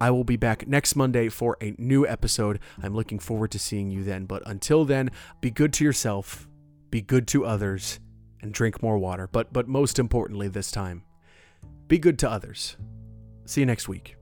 I 0.00 0.10
will 0.10 0.24
be 0.24 0.36
back 0.36 0.66
next 0.66 0.96
Monday 0.96 1.28
for 1.28 1.56
a 1.60 1.74
new 1.78 2.06
episode. 2.06 2.58
I'm 2.82 2.94
looking 2.94 3.18
forward 3.18 3.50
to 3.52 3.58
seeing 3.58 3.90
you 3.90 4.02
then. 4.02 4.24
But 4.24 4.42
until 4.46 4.84
then, 4.84 5.10
be 5.40 5.50
good 5.50 5.72
to 5.74 5.84
yourself, 5.84 6.48
be 6.90 7.00
good 7.00 7.28
to 7.28 7.44
others, 7.44 8.00
and 8.40 8.52
drink 8.52 8.82
more 8.82 8.98
water. 8.98 9.28
But 9.30 9.52
but 9.52 9.68
most 9.68 9.98
importantly 9.98 10.48
this 10.48 10.70
time, 10.70 11.04
be 11.86 11.98
good 11.98 12.18
to 12.20 12.30
others. 12.30 12.76
See 13.46 13.60
you 13.60 13.66
next 13.66 13.88
week. 13.88 14.16